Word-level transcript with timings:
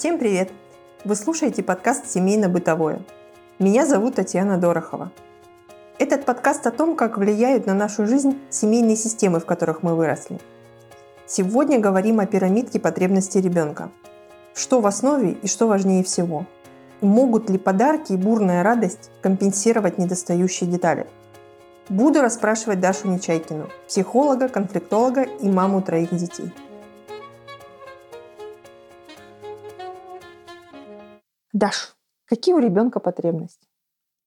Всем 0.00 0.18
привет! 0.18 0.50
Вы 1.04 1.14
слушаете 1.14 1.62
подкаст 1.62 2.06
«Семейно-бытовое». 2.06 3.02
Меня 3.58 3.84
зовут 3.84 4.14
Татьяна 4.14 4.56
Дорохова. 4.56 5.12
Этот 5.98 6.24
подкаст 6.24 6.66
о 6.66 6.70
том, 6.70 6.96
как 6.96 7.18
влияют 7.18 7.66
на 7.66 7.74
нашу 7.74 8.06
жизнь 8.06 8.38
семейные 8.48 8.96
системы, 8.96 9.40
в 9.40 9.44
которых 9.44 9.82
мы 9.82 9.94
выросли. 9.94 10.40
Сегодня 11.26 11.78
говорим 11.78 12.18
о 12.18 12.24
пирамидке 12.24 12.80
потребностей 12.80 13.42
ребенка. 13.42 13.90
Что 14.54 14.80
в 14.80 14.86
основе 14.86 15.32
и 15.32 15.46
что 15.46 15.68
важнее 15.68 16.02
всего. 16.02 16.46
Могут 17.02 17.50
ли 17.50 17.58
подарки 17.58 18.14
и 18.14 18.16
бурная 18.16 18.62
радость 18.62 19.10
компенсировать 19.20 19.98
недостающие 19.98 20.70
детали? 20.70 21.08
Буду 21.90 22.22
расспрашивать 22.22 22.80
Дашу 22.80 23.06
Нечайкину, 23.08 23.68
психолога, 23.86 24.48
конфликтолога 24.48 25.24
и 25.24 25.46
маму 25.50 25.82
троих 25.82 26.16
детей– 26.16 26.50
Даш, 31.52 31.96
какие 32.26 32.54
у 32.54 32.58
ребенка 32.58 33.00
потребности? 33.00 33.66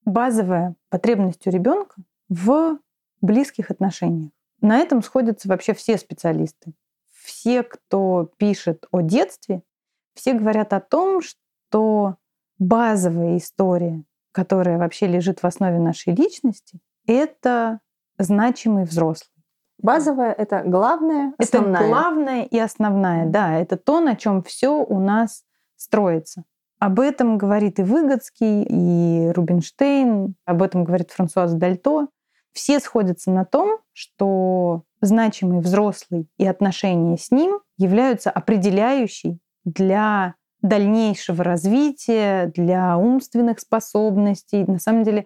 Базовая 0.05 0.75
потребность 0.89 1.47
у 1.47 1.49
ребенка 1.49 1.95
в 2.27 2.79
близких 3.21 3.71
отношениях. 3.71 4.31
На 4.59 4.77
этом 4.77 5.01
сходятся 5.01 5.47
вообще 5.47 5.73
все 5.73 5.97
специалисты. 5.97 6.73
Все, 7.11 7.63
кто 7.63 8.29
пишет 8.37 8.85
о 8.91 9.01
детстве, 9.01 9.63
все 10.13 10.33
говорят 10.33 10.73
о 10.73 10.81
том, 10.81 11.21
что 11.21 12.17
базовая 12.59 13.37
история, 13.37 14.03
которая 14.31 14.77
вообще 14.77 15.07
лежит 15.07 15.41
в 15.41 15.45
основе 15.45 15.79
нашей 15.79 16.13
личности, 16.13 16.79
это 17.07 17.79
значимый 18.17 18.83
взрослый. 18.83 19.29
Базовая— 19.77 20.33
это 20.37 20.63
главное, 20.65 21.33
основная. 21.37 21.81
Это 21.81 21.87
главное 21.87 22.43
и 22.43 22.57
основная, 22.59 23.25
да. 23.25 23.57
Это 23.57 23.77
то, 23.77 23.99
на 23.99 24.15
чем 24.15 24.43
все 24.43 24.69
у 24.69 24.99
нас 24.99 25.43
строится. 25.75 26.43
Об 26.83 26.99
этом 26.99 27.37
говорит 27.37 27.79
и 27.79 27.81
Выгодский, 27.81 28.63
и 28.63 29.31
Рубинштейн, 29.31 30.35
об 30.43 30.61
этом 30.61 30.83
говорит 30.83 31.11
Франсуаз 31.11 31.53
Дальто. 31.53 32.09
Все 32.51 32.81
сходятся 32.81 33.31
на 33.31 33.45
том, 33.45 33.79
что 33.93 34.83
значимый 34.99 35.61
взрослый 35.61 36.27
и 36.37 36.45
отношения 36.45 37.17
с 37.17 37.31
ним 37.31 37.61
являются 37.77 38.31
определяющей 38.31 39.39
для 39.63 40.35
дальнейшего 40.61 41.41
развития, 41.45 42.51
для 42.53 42.97
умственных 42.97 43.61
способностей, 43.61 44.65
на 44.65 44.77
самом 44.77 45.03
деле 45.03 45.25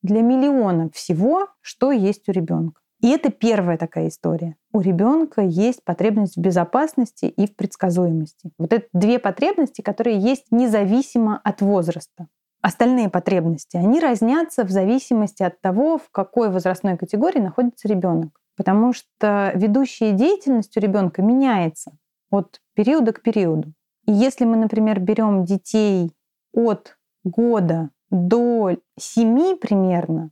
для 0.00 0.22
миллиона 0.22 0.88
всего, 0.94 1.48
что 1.60 1.92
есть 1.92 2.30
у 2.30 2.32
ребенка. 2.32 2.80
И 3.00 3.10
это 3.10 3.30
первая 3.30 3.76
такая 3.76 4.08
история. 4.08 4.56
У 4.72 4.80
ребенка 4.80 5.42
есть 5.42 5.84
потребность 5.84 6.36
в 6.36 6.40
безопасности 6.40 7.26
и 7.26 7.46
в 7.46 7.54
предсказуемости. 7.54 8.50
Вот 8.58 8.72
это 8.72 8.86
две 8.92 9.18
потребности, 9.18 9.82
которые 9.82 10.18
есть 10.18 10.46
независимо 10.50 11.40
от 11.44 11.60
возраста. 11.60 12.28
Остальные 12.62 13.10
потребности, 13.10 13.76
они 13.76 14.00
разнятся 14.00 14.64
в 14.64 14.70
зависимости 14.70 15.42
от 15.42 15.60
того, 15.60 15.98
в 15.98 16.08
какой 16.10 16.48
возрастной 16.48 16.96
категории 16.96 17.40
находится 17.40 17.88
ребенок. 17.88 18.40
Потому 18.56 18.94
что 18.94 19.52
ведущая 19.54 20.12
деятельность 20.12 20.76
у 20.76 20.80
ребенка 20.80 21.20
меняется 21.20 21.92
от 22.30 22.60
периода 22.74 23.12
к 23.12 23.20
периоду. 23.20 23.74
И 24.06 24.12
если 24.12 24.44
мы, 24.44 24.56
например, 24.56 25.00
берем 25.00 25.44
детей 25.44 26.12
от 26.54 26.96
года 27.22 27.90
до 28.10 28.76
семи 28.98 29.56
примерно, 29.56 30.30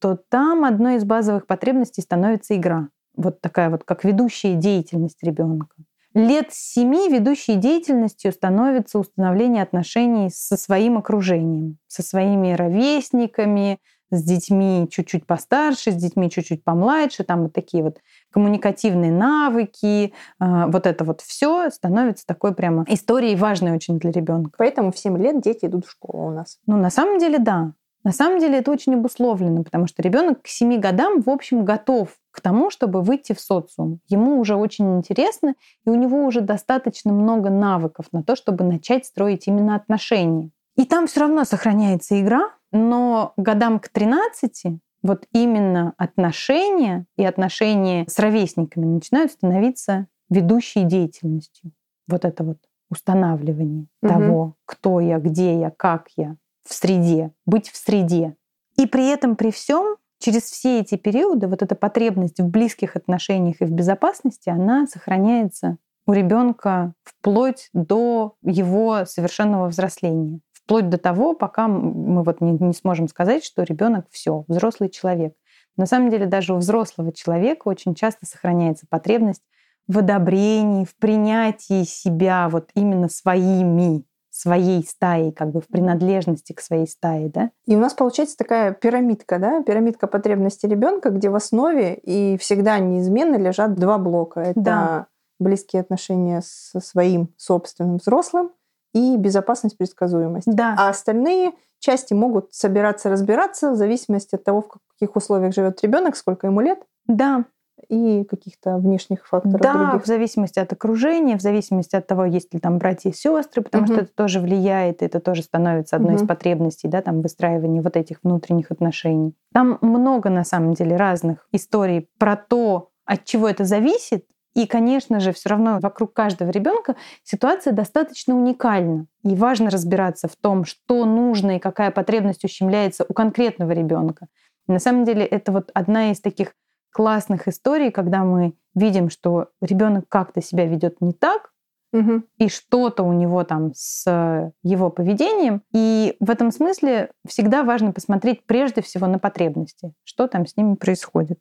то 0.00 0.18
там 0.28 0.64
одной 0.64 0.96
из 0.96 1.04
базовых 1.04 1.46
потребностей 1.46 2.02
становится 2.02 2.56
игра. 2.56 2.88
Вот 3.16 3.40
такая 3.40 3.70
вот, 3.70 3.84
как 3.84 4.04
ведущая 4.04 4.54
деятельность 4.54 5.22
ребенка. 5.22 5.74
Лет 6.14 6.52
с 6.52 6.72
семи 6.72 7.10
ведущей 7.10 7.56
деятельностью 7.56 8.32
становится 8.32 8.98
установление 8.98 9.62
отношений 9.62 10.30
со 10.32 10.56
своим 10.56 10.96
окружением, 10.96 11.76
со 11.88 12.02
своими 12.02 12.52
ровесниками, 12.52 13.80
с 14.10 14.22
детьми 14.22 14.86
чуть-чуть 14.90 15.26
постарше, 15.26 15.90
с 15.90 15.94
детьми 15.94 16.30
чуть-чуть 16.30 16.64
помладше, 16.64 17.24
там 17.24 17.42
вот 17.42 17.52
такие 17.52 17.82
вот 17.82 17.98
коммуникативные 18.30 19.10
навыки, 19.10 20.12
а, 20.38 20.68
вот 20.68 20.86
это 20.86 21.04
вот 21.04 21.20
все 21.20 21.70
становится 21.70 22.24
такой 22.26 22.54
прямо 22.54 22.84
историей 22.88 23.36
важной 23.36 23.72
очень 23.72 23.98
для 23.98 24.10
ребенка. 24.10 24.52
Поэтому 24.56 24.92
в 24.92 24.98
7 24.98 25.18
лет 25.18 25.40
дети 25.40 25.66
идут 25.66 25.86
в 25.86 25.90
школу 25.90 26.28
у 26.28 26.30
нас. 26.30 26.58
Ну, 26.66 26.76
на 26.76 26.90
самом 26.90 27.18
деле, 27.18 27.38
да. 27.38 27.72
На 28.06 28.12
самом 28.12 28.38
деле 28.38 28.58
это 28.58 28.70
очень 28.70 28.94
обусловлено, 28.94 29.64
потому 29.64 29.88
что 29.88 30.00
ребенок 30.00 30.42
к 30.42 30.46
7 30.46 30.78
годам, 30.78 31.22
в 31.22 31.28
общем, 31.28 31.64
готов 31.64 32.10
к 32.30 32.40
тому, 32.40 32.70
чтобы 32.70 33.02
выйти 33.02 33.32
в 33.32 33.40
социум. 33.40 33.98
Ему 34.06 34.38
уже 34.38 34.54
очень 34.54 34.98
интересно, 34.98 35.56
и 35.84 35.90
у 35.90 35.96
него 35.96 36.24
уже 36.24 36.40
достаточно 36.40 37.12
много 37.12 37.50
навыков 37.50 38.06
на 38.12 38.22
то, 38.22 38.36
чтобы 38.36 38.62
начать 38.62 39.06
строить 39.06 39.48
именно 39.48 39.74
отношения. 39.74 40.50
И 40.76 40.84
там 40.84 41.08
все 41.08 41.18
равно 41.18 41.42
сохраняется 41.42 42.20
игра, 42.20 42.50
но 42.70 43.32
годам 43.36 43.80
к 43.80 43.88
13 43.88 44.78
вот 45.02 45.26
именно 45.32 45.92
отношения 45.96 47.06
и 47.16 47.24
отношения 47.24 48.06
с 48.06 48.20
ровесниками 48.20 48.86
начинают 48.86 49.32
становиться 49.32 50.06
ведущей 50.30 50.84
деятельностью. 50.84 51.72
Вот 52.06 52.24
это 52.24 52.44
вот 52.44 52.58
устанавливание 52.88 53.88
угу. 54.00 54.12
того, 54.12 54.54
кто 54.64 55.00
я, 55.00 55.18
где 55.18 55.58
я, 55.58 55.72
как 55.72 56.06
я, 56.16 56.36
в 56.66 56.74
среде, 56.74 57.32
быть 57.44 57.70
в 57.70 57.76
среде. 57.76 58.36
И 58.76 58.86
при 58.86 59.08
этом, 59.08 59.36
при 59.36 59.50
всем, 59.50 59.96
через 60.18 60.42
все 60.42 60.80
эти 60.80 60.96
периоды 60.96 61.46
вот 61.46 61.62
эта 61.62 61.74
потребность 61.74 62.40
в 62.40 62.48
близких 62.48 62.96
отношениях 62.96 63.60
и 63.60 63.64
в 63.64 63.70
безопасности, 63.70 64.48
она 64.48 64.86
сохраняется 64.86 65.78
у 66.06 66.12
ребенка 66.12 66.94
вплоть 67.02 67.68
до 67.72 68.36
его 68.42 69.04
совершенного 69.06 69.68
взросления. 69.68 70.40
Вплоть 70.52 70.88
до 70.88 70.98
того, 70.98 71.34
пока 71.34 71.68
мы 71.68 72.22
вот 72.22 72.40
не, 72.40 72.52
не 72.52 72.72
сможем 72.72 73.08
сказать, 73.08 73.44
что 73.44 73.62
ребенок 73.62 74.06
все, 74.10 74.44
взрослый 74.48 74.88
человек. 74.88 75.34
На 75.76 75.86
самом 75.86 76.10
деле 76.10 76.26
даже 76.26 76.54
у 76.54 76.58
взрослого 76.58 77.12
человека 77.12 77.68
очень 77.68 77.94
часто 77.94 78.26
сохраняется 78.26 78.86
потребность 78.88 79.42
в 79.86 79.98
одобрении, 79.98 80.84
в 80.84 80.96
принятии 80.96 81.84
себя 81.84 82.48
вот 82.48 82.70
именно 82.74 83.08
своими 83.08 84.04
своей 84.36 84.84
стаей, 84.84 85.32
как 85.32 85.50
бы 85.50 85.60
в 85.60 85.66
принадлежности 85.66 86.52
к 86.52 86.60
своей 86.60 86.86
стае, 86.86 87.30
да? 87.30 87.50
И 87.66 87.74
у 87.74 87.78
нас 87.78 87.94
получается 87.94 88.36
такая 88.36 88.72
пирамидка, 88.72 89.38
да, 89.38 89.62
пирамидка 89.62 90.06
потребностей 90.06 90.68
ребенка, 90.68 91.10
где 91.10 91.30
в 91.30 91.34
основе 91.34 91.94
и 91.94 92.36
всегда 92.38 92.78
неизменно 92.78 93.36
лежат 93.36 93.74
два 93.74 93.96
блока. 93.96 94.40
Это 94.40 94.60
да. 94.60 95.06
близкие 95.38 95.80
отношения 95.80 96.42
со 96.44 96.80
своим 96.80 97.32
собственным 97.38 97.96
взрослым 97.96 98.50
и 98.92 99.16
безопасность, 99.16 99.78
предсказуемость. 99.78 100.54
Да. 100.54 100.74
А 100.78 100.90
остальные 100.90 101.52
части 101.78 102.12
могут 102.12 102.52
собираться, 102.52 103.08
разбираться 103.08 103.70
в 103.70 103.76
зависимости 103.76 104.34
от 104.34 104.44
того, 104.44 104.62
в 104.62 104.68
каких 104.68 105.16
условиях 105.16 105.54
живет 105.54 105.82
ребенок, 105.82 106.14
сколько 106.14 106.46
ему 106.46 106.60
лет. 106.60 106.80
Да 107.06 107.44
и 107.88 108.24
каких-то 108.24 108.78
внешних 108.78 109.26
факторов. 109.26 109.60
Да, 109.60 109.72
других. 109.72 110.04
в 110.04 110.06
зависимости 110.06 110.58
от 110.58 110.72
окружения, 110.72 111.36
в 111.36 111.42
зависимости 111.42 111.94
от 111.94 112.06
того, 112.06 112.24
есть 112.24 112.52
ли 112.52 112.60
там 112.60 112.78
братья 112.78 113.10
и 113.10 113.12
сестры, 113.12 113.62
потому 113.62 113.84
угу. 113.84 113.92
что 113.92 114.02
это 114.02 114.12
тоже 114.14 114.40
влияет, 114.40 115.02
это 115.02 115.20
тоже 115.20 115.42
становится 115.42 115.96
одной 115.96 116.14
угу. 116.14 116.24
из 116.24 116.28
потребностей, 116.28 116.88
да, 116.88 117.02
там 117.02 117.22
выстраивания 117.22 117.82
вот 117.82 117.96
этих 117.96 118.18
внутренних 118.22 118.70
отношений. 118.70 119.34
Там 119.52 119.78
много 119.80 120.30
на 120.30 120.44
самом 120.44 120.74
деле 120.74 120.96
разных 120.96 121.46
историй 121.52 122.08
про 122.18 122.36
то, 122.36 122.90
от 123.04 123.24
чего 123.24 123.48
это 123.48 123.64
зависит. 123.64 124.26
И, 124.54 124.66
конечно 124.66 125.20
же, 125.20 125.32
все 125.32 125.50
равно 125.50 125.78
вокруг 125.80 126.14
каждого 126.14 126.48
ребенка 126.48 126.96
ситуация 127.22 127.74
достаточно 127.74 128.34
уникальна. 128.34 129.06
И 129.22 129.34
важно 129.34 129.68
разбираться 129.68 130.28
в 130.28 130.36
том, 130.36 130.64
что 130.64 131.04
нужно 131.04 131.56
и 131.56 131.58
какая 131.58 131.90
потребность 131.90 132.42
ущемляется 132.42 133.04
у 133.06 133.12
конкретного 133.12 133.72
ребенка. 133.72 134.28
На 134.66 134.78
самом 134.78 135.04
деле 135.04 135.26
это 135.26 135.52
вот 135.52 135.70
одна 135.74 136.10
из 136.10 136.20
таких 136.20 136.54
классных 136.96 137.46
историй, 137.46 137.90
когда 137.90 138.24
мы 138.24 138.54
видим, 138.74 139.10
что 139.10 139.48
ребенок 139.60 140.06
как-то 140.08 140.40
себя 140.40 140.64
ведет 140.64 141.02
не 141.02 141.12
так, 141.12 141.52
угу. 141.92 142.22
и 142.38 142.48
что-то 142.48 143.02
у 143.02 143.12
него 143.12 143.44
там 143.44 143.72
с 143.74 144.50
его 144.62 144.88
поведением. 144.88 145.60
И 145.74 146.16
в 146.20 146.30
этом 146.30 146.50
смысле 146.50 147.10
всегда 147.28 147.64
важно 147.64 147.92
посмотреть 147.92 148.46
прежде 148.46 148.80
всего 148.80 149.06
на 149.08 149.18
потребности, 149.18 149.92
что 150.04 150.26
там 150.26 150.46
с 150.46 150.56
ними 150.56 150.74
происходит. 150.74 151.38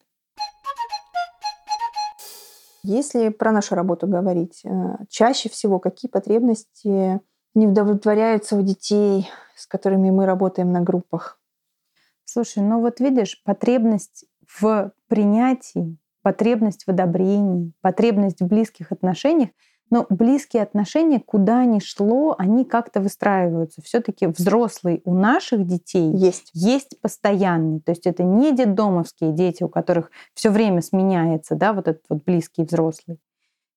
Если 2.83 3.29
про 3.29 3.53
нашу 3.53 3.75
работу 3.75 4.07
говорить, 4.07 4.59
э, 4.65 4.69
чаще 5.07 5.47
всего 5.47 5.79
какие 5.79 6.11
потребности 6.11 7.21
не 7.53 7.65
удовлетворяются 7.65 8.57
у 8.57 8.61
детей, 8.61 9.29
с 9.55 9.67
которыми 9.67 10.09
мы 10.09 10.25
работаем 10.25 10.73
на 10.73 10.81
группах? 10.81 11.39
Слушай, 12.25 12.61
ну 12.61 12.81
вот 12.81 12.99
видишь, 12.99 13.41
потребность 13.45 14.25
в 14.59 14.91
принятии, 15.07 15.97
потребность 16.21 16.85
в 16.85 16.89
одобрении, 16.89 17.71
потребность 17.81 18.41
в 18.41 18.47
близких 18.47 18.91
отношениях. 18.91 19.49
Но 19.91 20.07
близкие 20.09 20.63
отношения, 20.63 21.19
куда 21.19 21.63
ни 21.65 21.77
шло, 21.77 22.35
они 22.39 22.65
как-то 22.65 23.01
выстраиваются. 23.01 23.83
Все-таки 23.83 24.25
взрослый 24.25 25.01
у 25.05 25.13
наших 25.13 25.67
детей 25.67 26.11
есть. 26.11 26.49
есть 26.53 26.99
постоянный. 27.01 27.81
То 27.81 27.91
есть 27.91 28.07
это 28.07 28.23
не 28.23 28.51
детдомовские 28.51 29.31
дети, 29.31 29.63
у 29.63 29.69
которых 29.69 30.09
все 30.33 30.49
время 30.49 30.81
сменяется, 30.81 31.53
да, 31.53 31.73
вот 31.73 31.87
этот 31.87 32.01
вот 32.09 32.23
близкий 32.23 32.63
взрослый. 32.63 33.19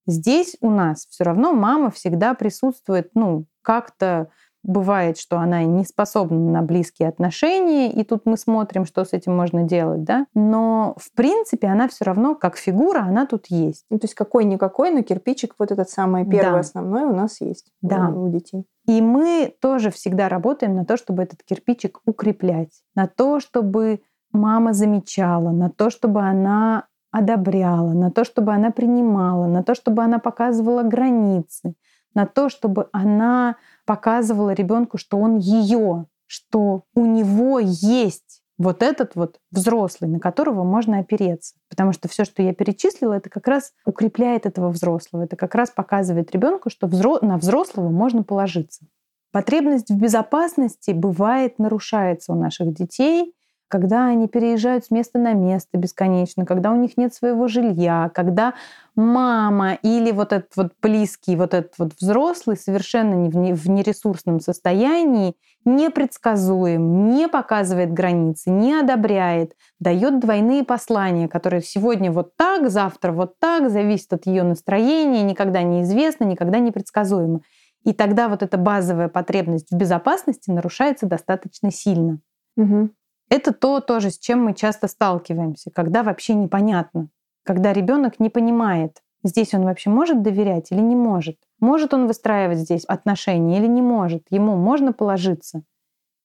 Здесь 0.06 0.56
у 0.62 0.70
нас 0.70 1.06
все 1.10 1.24
равно 1.24 1.52
мама 1.52 1.90
всегда 1.90 2.32
присутствует, 2.32 3.10
ну, 3.12 3.44
как-то 3.60 4.30
бывает, 4.62 5.18
что 5.18 5.38
она 5.38 5.62
не 5.64 5.84
способна 5.84 6.38
на 6.38 6.62
близкие 6.62 7.08
отношения, 7.08 7.90
и 7.90 8.04
тут 8.04 8.22
мы 8.26 8.36
смотрим, 8.36 8.84
что 8.84 9.04
с 9.04 9.12
этим 9.12 9.36
можно 9.36 9.62
делать, 9.62 10.04
да. 10.04 10.26
Но 10.34 10.94
в 10.98 11.12
принципе 11.14 11.68
она 11.68 11.88
все 11.88 12.04
равно 12.04 12.34
как 12.34 12.56
фигура, 12.56 13.00
она 13.00 13.26
тут 13.26 13.46
есть. 13.48 13.84
Ну, 13.90 13.98
то 13.98 14.04
есть 14.04 14.14
какой-никакой, 14.14 14.90
но 14.90 15.02
кирпичик 15.02 15.54
вот 15.58 15.70
этот 15.70 15.88
самый 15.90 16.24
первый 16.24 16.52
Да. 16.54 16.58
основной 16.60 17.04
у 17.04 17.14
нас 17.14 17.40
есть 17.40 17.70
Да. 17.82 18.08
у, 18.08 18.24
у 18.24 18.28
детей. 18.28 18.66
И 18.86 19.00
мы 19.02 19.54
тоже 19.60 19.90
всегда 19.90 20.28
работаем 20.28 20.74
на 20.74 20.84
то, 20.84 20.96
чтобы 20.96 21.22
этот 21.22 21.42
кирпичик 21.42 22.00
укреплять, 22.06 22.82
на 22.94 23.06
то, 23.06 23.40
чтобы 23.40 24.00
мама 24.32 24.72
замечала, 24.72 25.50
на 25.50 25.70
то, 25.70 25.90
чтобы 25.90 26.20
она 26.20 26.84
одобряла, 27.10 27.92
на 27.92 28.10
то, 28.10 28.24
чтобы 28.24 28.52
она 28.52 28.70
принимала, 28.70 29.46
на 29.46 29.62
то, 29.62 29.74
чтобы 29.74 30.02
она 30.02 30.18
показывала 30.18 30.82
границы, 30.82 31.74
на 32.18 32.26
то, 32.26 32.48
чтобы 32.48 32.88
она 32.90 33.54
показывала 33.86 34.50
ребенку, 34.50 34.98
что 34.98 35.18
он 35.18 35.36
ее, 35.36 36.06
что 36.26 36.82
у 36.96 37.06
него 37.06 37.60
есть 37.60 38.42
вот 38.58 38.82
этот 38.82 39.14
вот 39.14 39.38
взрослый, 39.52 40.10
на 40.10 40.18
которого 40.18 40.64
можно 40.64 40.98
опереться. 40.98 41.54
Потому 41.70 41.92
что 41.92 42.08
все, 42.08 42.24
что 42.24 42.42
я 42.42 42.52
перечислила, 42.52 43.14
это 43.14 43.30
как 43.30 43.46
раз 43.46 43.72
укрепляет 43.86 44.46
этого 44.46 44.70
взрослого. 44.70 45.22
Это 45.22 45.36
как 45.36 45.54
раз 45.54 45.70
показывает 45.70 46.32
ребенку, 46.32 46.70
что 46.70 46.88
взро- 46.88 47.24
на 47.24 47.38
взрослого 47.38 47.88
можно 47.88 48.24
положиться. 48.24 48.84
Потребность 49.30 49.88
в 49.88 49.96
безопасности 49.96 50.90
бывает 50.90 51.60
нарушается 51.60 52.32
у 52.32 52.34
наших 52.34 52.74
детей, 52.74 53.32
когда 53.68 54.06
они 54.06 54.28
переезжают 54.28 54.84
с 54.86 54.90
места 54.90 55.18
на 55.18 55.32
место 55.34 55.78
бесконечно, 55.78 56.44
когда 56.46 56.72
у 56.72 56.76
них 56.76 56.96
нет 56.96 57.14
своего 57.14 57.48
жилья, 57.48 58.10
когда 58.14 58.54
мама 58.96 59.74
или 59.74 60.10
вот 60.10 60.32
этот 60.32 60.50
вот 60.56 60.72
близкий, 60.82 61.36
вот 61.36 61.54
этот 61.54 61.74
вот 61.78 61.92
взрослый 62.00 62.56
совершенно 62.56 63.14
не 63.14 63.28
в 63.30 63.36
не- 63.36 63.52
в 63.54 63.68
нересурсном 63.68 64.40
состоянии, 64.40 65.34
непредсказуем, 65.64 67.08
не 67.14 67.28
показывает 67.28 67.92
границы, 67.92 68.50
не 68.50 68.74
одобряет, 68.74 69.52
дает 69.80 70.18
двойные 70.20 70.64
послания, 70.64 71.28
которые 71.28 71.62
сегодня 71.62 72.10
вот 72.10 72.36
так, 72.36 72.70
завтра 72.70 73.12
вот 73.12 73.38
так, 73.38 73.70
зависит 73.70 74.12
от 74.12 74.26
ее 74.26 74.42
настроения, 74.42 75.22
никогда 75.22 75.62
неизвестно, 75.62 76.24
никогда 76.24 76.58
непредсказуемо. 76.58 77.40
И 77.84 77.92
тогда 77.92 78.28
вот 78.28 78.42
эта 78.42 78.56
базовая 78.58 79.08
потребность 79.08 79.70
в 79.70 79.76
безопасности 79.76 80.50
нарушается 80.50 81.06
достаточно 81.06 81.70
сильно. 81.70 82.18
Мгм. 82.56 82.90
Это 83.28 83.52
то 83.52 83.80
тоже, 83.80 84.10
с 84.10 84.18
чем 84.18 84.44
мы 84.44 84.54
часто 84.54 84.88
сталкиваемся, 84.88 85.70
когда 85.70 86.02
вообще 86.02 86.34
непонятно, 86.34 87.08
когда 87.44 87.72
ребенок 87.72 88.20
не 88.20 88.30
понимает, 88.30 89.02
здесь 89.22 89.54
он 89.54 89.64
вообще 89.64 89.90
может 89.90 90.22
доверять 90.22 90.70
или 90.72 90.80
не 90.80 90.96
может. 90.96 91.36
Может 91.60 91.92
он 91.92 92.06
выстраивать 92.06 92.58
здесь 92.58 92.84
отношения 92.84 93.58
или 93.58 93.66
не 93.66 93.82
может. 93.82 94.24
Ему 94.30 94.56
можно 94.56 94.92
положиться. 94.92 95.62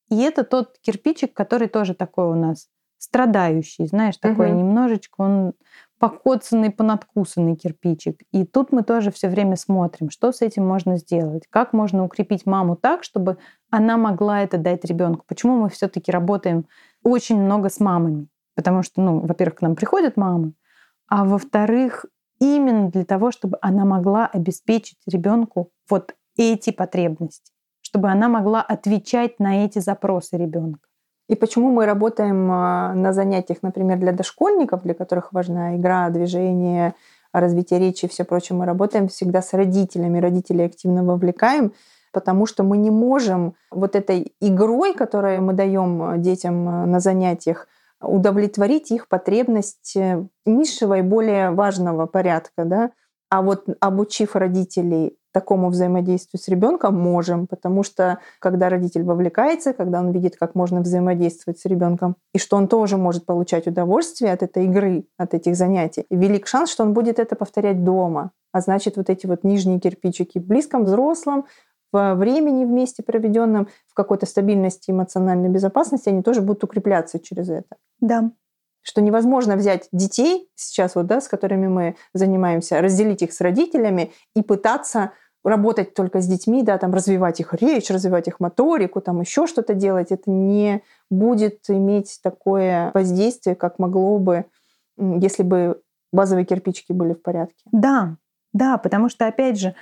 И 0.10 0.20
это 0.22 0.44
тот 0.44 0.78
кирпичик, 0.82 1.34
который 1.34 1.68
тоже 1.68 1.94
такой 1.96 2.28
у 2.28 2.36
нас 2.36 2.68
страдающий, 2.98 3.86
знаешь, 3.88 4.18
такой 4.18 4.52
Мгм. 4.52 4.60
немножечко 4.60 5.16
он 5.22 5.54
покоцанный, 6.00 6.72
понадкусанный 6.72 7.56
кирпичик. 7.56 8.22
И 8.32 8.46
тут 8.46 8.72
мы 8.72 8.84
тоже 8.84 9.12
все 9.12 9.30
время 9.30 9.56
смотрим, 9.58 10.10
что 10.10 10.32
с 10.32 10.42
этим 10.42 10.66
можно 10.68 10.98
сделать, 10.98 11.44
как 11.50 11.74
можно 11.74 12.04
укрепить 12.06 12.46
маму 12.46 12.76
так, 12.76 13.04
чтобы 13.04 13.38
она 13.70 13.98
могла 13.98 14.42
это 14.44 14.58
дать 14.58 14.86
ребенку. 14.86 15.24
Почему 15.28 15.58
мы 15.58 15.70
все-таки 15.70 16.12
работаем 16.12 16.66
очень 17.04 17.42
много 17.42 17.70
с 17.70 17.80
мамами? 17.80 18.28
Потому 18.56 18.84
что, 18.84 19.02
ну, 19.02 19.20
во-первых, 19.20 19.60
к 19.60 19.62
нам 19.62 19.76
приходят 19.76 20.18
мамы, 20.18 20.54
а 21.08 21.26
во-вторых, 21.26 22.06
именно 22.40 22.90
для 22.90 23.06
того, 23.06 23.32
чтобы 23.32 23.58
она 23.62 23.86
могла 23.86 24.28
обеспечить 24.28 25.00
ребенку 25.08 25.72
вот 25.90 26.16
эти 26.38 26.72
потребности, 26.72 27.52
чтобы 27.82 28.10
она 28.10 28.28
могла 28.28 28.62
отвечать 28.62 29.40
на 29.40 29.66
эти 29.66 29.80
запросы 29.80 30.38
ребенка. 30.38 30.88
И 31.30 31.36
почему 31.36 31.72
мы 31.72 31.86
работаем 31.86 32.52
а, 32.52 32.94
на 32.94 33.14
занятиях, 33.14 33.60
например, 33.62 33.98
для 33.98 34.12
дошкольников, 34.12 34.84
для 34.84 34.94
которых 34.94 35.32
важна 35.32 35.78
игра, 35.78 36.10
движение, 36.10 36.96
развитие 37.32 37.80
речи 37.80 38.06
и 38.06 38.08
все 38.10 38.26
прочее, 38.26 38.58
мы 38.58 38.66
работаем 38.66 39.08
всегда 39.08 39.42
с 39.42 39.54
родителями, 39.54 40.20
родителей 40.20 40.66
активно 40.66 41.04
вовлекаем, 41.04 41.74
потому 42.14 42.46
что 42.46 42.64
мы 42.64 42.78
не 42.78 42.92
можем 42.92 43.56
вот 43.72 43.96
этой 43.96 44.34
игрой, 44.40 44.94
которую 44.94 45.42
мы 45.42 45.54
даем 45.54 46.22
детям 46.22 46.70
а, 46.70 46.86
на 46.86 47.00
занятиях, 47.00 47.68
удовлетворить 48.02 48.92
их 48.92 49.08
потребность 49.08 49.96
э, 49.96 50.26
низшего 50.46 51.00
и 51.00 51.02
более 51.02 51.52
важного 51.52 52.06
порядка, 52.06 52.66
да. 52.66 52.92
А 53.30 53.42
вот 53.42 53.66
обучив 53.80 54.36
родителей 54.36 55.18
такому 55.34 55.70
взаимодействию 55.70 56.40
с 56.40 56.48
ребенком 56.48 56.96
можем, 56.96 57.48
потому 57.48 57.84
что 57.84 58.20
когда 58.40 58.70
родитель 58.70 59.04
вовлекается, 59.04 59.74
когда 59.74 60.00
он 60.00 60.12
видит, 60.12 60.38
как 60.38 60.54
можно 60.54 60.82
взаимодействовать 60.82 61.60
с 61.60 61.66
ребенком, 61.66 62.16
и 62.34 62.38
что 62.38 62.56
он 62.56 62.68
тоже 62.68 62.98
может 62.98 63.26
получать 63.26 63.68
удовольствие 63.68 64.32
от 64.32 64.44
этой 64.44 64.66
игры, 64.66 65.06
от 65.18 65.34
этих 65.34 65.56
занятий, 65.56 66.06
велик 66.12 66.46
шанс, 66.48 66.70
что 66.70 66.84
он 66.84 66.94
будет 66.94 67.18
это 67.18 67.36
повторять 67.36 67.84
дома. 67.84 68.32
А 68.52 68.62
значит, 68.62 68.98
вот 68.98 69.10
эти 69.10 69.26
вот 69.26 69.44
нижние 69.44 69.80
кирпичики 69.80 70.38
в 70.38 70.46
близком 70.46 70.86
взрослом, 70.86 71.46
в 71.94 72.16
времени 72.16 72.66
вместе 72.66 73.04
проведенном, 73.04 73.70
в 73.88 73.94
какой-то 73.94 74.26
стабильности 74.26 74.92
эмоциональной 74.92 75.50
безопасности, 75.50 76.10
они 76.10 76.24
тоже 76.24 76.42
будут 76.42 76.66
укрепляться 76.66 77.20
через 77.20 77.50
это 77.50 77.78
Да. 78.02 78.32
что 78.82 79.02
невозможно 79.02 79.56
взять 79.56 79.88
детей 79.94 80.50
сейчас, 80.56 80.96
вот, 80.96 81.06
да, 81.08 81.22
с 81.22 81.30
которыми 81.30 81.68
мы 81.68 81.96
занимаемся, 82.14 82.82
разделить 82.82 83.22
их 83.22 83.32
с 83.32 83.40
родителями 83.40 84.12
и 84.36 84.42
пытаться 84.44 85.12
работать 85.46 85.94
только 85.94 86.22
с 86.22 86.28
детьми, 86.28 86.64
да, 86.64 86.78
там 86.78 86.94
развивать 86.94 87.40
их 87.40 87.54
речь, 87.54 87.90
развивать 87.90 88.28
их 88.28 88.40
моторику, 88.40 89.02
там 89.02 89.22
еще 89.22 89.48
что-то 89.48 89.74
делать, 89.74 90.12
это 90.12 90.30
не 90.30 90.82
будет 91.10 91.60
иметь 91.70 92.20
такое 92.24 92.92
воздействие, 92.94 93.56
как 93.56 93.80
могло 93.80 94.18
бы, 94.20 94.46
если 94.98 95.44
бы 95.44 95.82
базовые 96.12 96.46
кирпичики 96.46 96.92
были 96.94 97.14
в 97.14 97.22
порядке. 97.22 97.64
Да, 97.72 98.18
да, 98.54 98.78
потому 98.78 99.10
что, 99.10 99.28
опять 99.28 99.60
же, 99.60 99.76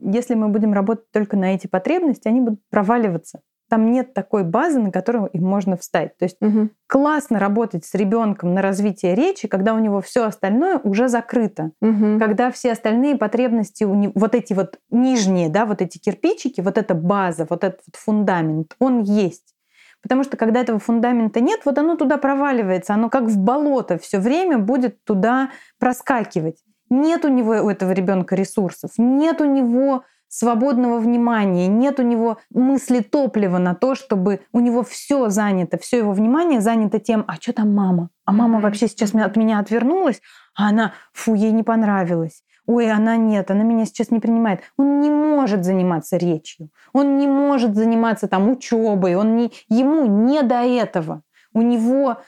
если 0.00 0.34
мы 0.34 0.48
будем 0.48 0.72
работать 0.72 1.10
только 1.10 1.36
на 1.36 1.54
эти 1.54 1.66
потребности, 1.66 2.28
они 2.28 2.40
будут 2.40 2.60
проваливаться. 2.70 3.40
Там 3.70 3.90
нет 3.90 4.12
такой 4.12 4.44
базы, 4.44 4.78
на 4.78 4.92
которую 4.92 5.26
им 5.28 5.44
можно 5.44 5.76
встать. 5.76 6.16
То 6.18 6.26
есть 6.26 6.38
классно 6.86 7.38
работать 7.38 7.84
с 7.84 7.94
ребенком 7.94 8.54
на 8.54 8.62
развитие 8.62 9.14
речи, 9.14 9.48
когда 9.48 9.74
у 9.74 9.78
него 9.78 10.00
все 10.00 10.26
остальное 10.26 10.78
уже 10.78 11.08
закрыто. 11.08 11.70
Мгм. 11.80 12.20
Когда 12.20 12.50
все 12.50 12.72
остальные 12.72 13.16
потребности, 13.16 13.84
у 13.84 13.94
него, 13.94 14.12
вот 14.14 14.34
эти 14.34 14.52
вот 14.52 14.78
нижние, 14.90 15.48
да, 15.48 15.64
вот 15.64 15.80
эти 15.80 15.98
кирпичики, 15.98 16.60
вот 16.60 16.76
эта 16.76 16.94
база, 16.94 17.46
вот 17.48 17.64
этот 17.64 17.80
вот 17.86 17.96
фундамент, 17.96 18.76
он 18.78 19.02
есть. 19.02 19.54
Потому 20.02 20.22
что 20.22 20.36
когда 20.36 20.60
этого 20.60 20.78
фундамента 20.78 21.40
нет, 21.40 21.60
вот 21.64 21.78
оно 21.78 21.96
туда 21.96 22.18
проваливается, 22.18 22.92
оно 22.92 23.08
как 23.08 23.24
в 23.24 23.38
болото 23.38 23.96
все 23.96 24.18
время 24.18 24.58
будет 24.58 25.02
туда 25.04 25.48
проскакивать. 25.78 26.62
Нет 26.90 27.24
у 27.24 27.28
него, 27.28 27.52
у 27.52 27.70
этого 27.70 27.92
ребенка 27.92 28.34
ресурсов, 28.34 28.92
нет 28.98 29.40
у 29.40 29.44
него 29.44 30.04
свободного 30.28 30.98
внимания, 30.98 31.68
нет 31.68 32.00
у 32.00 32.02
него 32.02 32.38
мысли 32.50 33.00
топлива 33.00 33.58
на 33.58 33.74
то, 33.74 33.94
чтобы 33.94 34.40
у 34.52 34.58
него 34.58 34.82
все 34.82 35.28
занято, 35.28 35.78
все 35.78 35.98
его 35.98 36.12
внимание 36.12 36.60
занято 36.60 36.98
тем, 36.98 37.24
а 37.28 37.36
что 37.36 37.52
там 37.52 37.72
мама? 37.72 38.10
А 38.24 38.32
мама 38.32 38.60
вообще 38.60 38.88
сейчас 38.88 39.14
от 39.14 39.36
меня 39.36 39.60
отвернулась, 39.60 40.20
а 40.56 40.70
она, 40.70 40.92
фу, 41.12 41.34
ей 41.34 41.52
не 41.52 41.62
понравилось. 41.62 42.42
Ой, 42.66 42.90
она 42.90 43.16
нет, 43.16 43.50
она 43.50 43.62
меня 43.62 43.84
сейчас 43.84 44.10
не 44.10 44.20
принимает. 44.20 44.60
Он 44.78 45.00
не 45.00 45.10
может 45.10 45.64
заниматься 45.64 46.16
речью, 46.16 46.70
он 46.92 47.18
не 47.18 47.26
может 47.26 47.76
заниматься 47.76 48.26
там 48.26 48.50
учебой, 48.50 49.14
он 49.14 49.36
не, 49.36 49.52
ему 49.68 50.06
не 50.06 50.42
до 50.42 50.62
этого. 50.62 51.22
У 51.52 51.60
него 51.60 52.18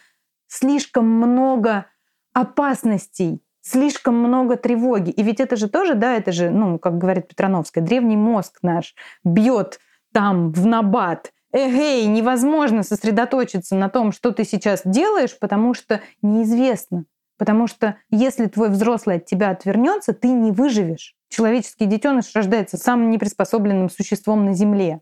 слишком 0.46 1.08
много 1.08 1.86
опасностей, 2.34 3.42
слишком 3.66 4.16
много 4.16 4.56
тревоги. 4.56 5.10
И 5.10 5.22
ведь 5.22 5.40
это 5.40 5.56
же 5.56 5.68
тоже, 5.68 5.94
да, 5.94 6.14
это 6.14 6.32
же, 6.32 6.50
ну, 6.50 6.78
как 6.78 6.98
говорит 6.98 7.28
Петрановская, 7.28 7.84
древний 7.84 8.16
мозг 8.16 8.58
наш 8.62 8.94
бьет 9.24 9.80
там 10.12 10.52
в 10.52 10.66
набат. 10.66 11.32
Эгей, 11.52 12.06
невозможно 12.06 12.82
сосредоточиться 12.82 13.74
на 13.76 13.88
том, 13.88 14.12
что 14.12 14.30
ты 14.30 14.44
сейчас 14.44 14.82
делаешь, 14.84 15.38
потому 15.38 15.74
что 15.74 16.00
неизвестно. 16.22 17.06
Потому 17.38 17.66
что 17.66 17.96
если 18.10 18.46
твой 18.46 18.70
взрослый 18.70 19.16
от 19.16 19.26
тебя 19.26 19.50
отвернется, 19.50 20.12
ты 20.12 20.28
не 20.28 20.52
выживешь. 20.52 21.14
Человеческий 21.28 21.86
детеныш 21.86 22.34
рождается 22.34 22.76
самым 22.76 23.10
неприспособленным 23.10 23.90
существом 23.90 24.44
на 24.44 24.54
Земле. 24.54 25.00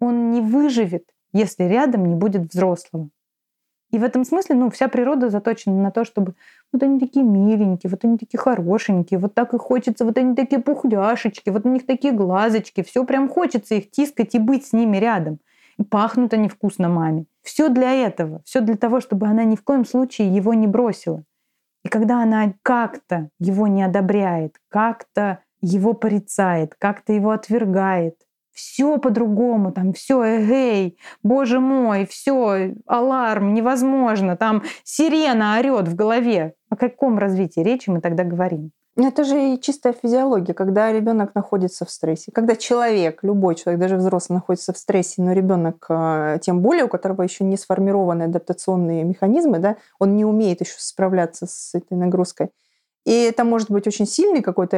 Он 0.00 0.30
не 0.30 0.40
выживет, 0.40 1.04
если 1.32 1.64
рядом 1.64 2.06
не 2.06 2.14
будет 2.14 2.52
взрослого. 2.52 3.10
И 3.90 3.98
в 3.98 4.04
этом 4.04 4.24
смысле, 4.24 4.54
ну, 4.54 4.70
вся 4.70 4.88
природа 4.88 5.30
заточена 5.30 5.82
на 5.82 5.90
то, 5.90 6.04
чтобы 6.04 6.34
вот 6.72 6.82
они 6.82 7.00
такие 7.00 7.24
миленькие, 7.24 7.90
вот 7.90 8.04
они 8.04 8.18
такие 8.18 8.38
хорошенькие, 8.38 9.18
вот 9.18 9.34
так 9.34 9.52
и 9.52 9.58
хочется, 9.58 10.04
вот 10.04 10.16
они 10.16 10.36
такие 10.36 10.60
пухляшечки, 10.62 11.50
вот 11.50 11.66
у 11.66 11.68
них 11.68 11.86
такие 11.86 12.12
глазочки, 12.12 12.82
все 12.82 13.04
прям 13.04 13.28
хочется 13.28 13.74
их 13.74 13.90
тискать 13.90 14.34
и 14.34 14.38
быть 14.38 14.66
с 14.66 14.72
ними 14.72 14.96
рядом. 14.98 15.40
И 15.76 15.82
пахнут 15.82 16.32
они 16.34 16.48
вкусно 16.48 16.88
маме. 16.88 17.24
Все 17.42 17.68
для 17.68 17.92
этого, 17.92 18.42
все 18.44 18.60
для 18.60 18.76
того, 18.76 19.00
чтобы 19.00 19.26
она 19.26 19.44
ни 19.44 19.56
в 19.56 19.64
коем 19.64 19.84
случае 19.84 20.34
его 20.34 20.54
не 20.54 20.66
бросила. 20.66 21.24
И 21.84 21.88
когда 21.88 22.22
она 22.22 22.52
как-то 22.62 23.30
его 23.38 23.66
не 23.66 23.82
одобряет, 23.82 24.56
как-то 24.68 25.40
его 25.62 25.94
порицает, 25.94 26.74
как-то 26.78 27.12
его 27.12 27.30
отвергает, 27.30 28.16
все 28.52 28.98
по-другому, 28.98 29.72
там 29.72 29.92
все, 29.92 30.22
эгей, 30.38 30.98
боже 31.22 31.60
мой, 31.60 32.06
все, 32.06 32.74
аларм, 32.86 33.54
невозможно, 33.54 34.36
там 34.36 34.62
сирена 34.84 35.58
орет 35.58 35.88
в 35.88 35.94
голове. 35.94 36.54
О 36.68 36.76
каком 36.76 37.18
развитии 37.18 37.60
речи 37.60 37.90
мы 37.90 38.00
тогда 38.00 38.24
говорим? 38.24 38.72
Ну, 38.96 39.06
это 39.06 39.24
же 39.24 39.54
и 39.54 39.60
чистая 39.60 39.92
физиология, 39.92 40.52
когда 40.52 40.92
ребенок 40.92 41.34
находится 41.34 41.84
в 41.84 41.90
стрессе. 41.90 42.32
Когда 42.32 42.56
человек, 42.56 43.20
любой 43.22 43.54
человек, 43.54 43.80
даже 43.80 43.96
взрослый, 43.96 44.36
находится 44.36 44.72
в 44.72 44.78
стрессе, 44.78 45.22
но 45.22 45.32
ребенок, 45.32 45.86
а, 45.88 46.38
тем 46.38 46.60
более, 46.60 46.84
у 46.84 46.88
которого 46.88 47.22
еще 47.22 47.44
не 47.44 47.56
сформированы 47.56 48.24
адаптационные 48.24 49.04
механизмы, 49.04 49.58
да, 49.58 49.76
он 49.98 50.16
не 50.16 50.24
умеет 50.24 50.60
еще 50.60 50.74
справляться 50.76 51.46
с 51.46 51.74
этой 51.74 51.96
нагрузкой. 51.96 52.50
И 53.06 53.12
это 53.12 53.44
может 53.44 53.70
быть 53.70 53.86
очень 53.86 54.06
сильный 54.06 54.42
какой-то 54.42 54.76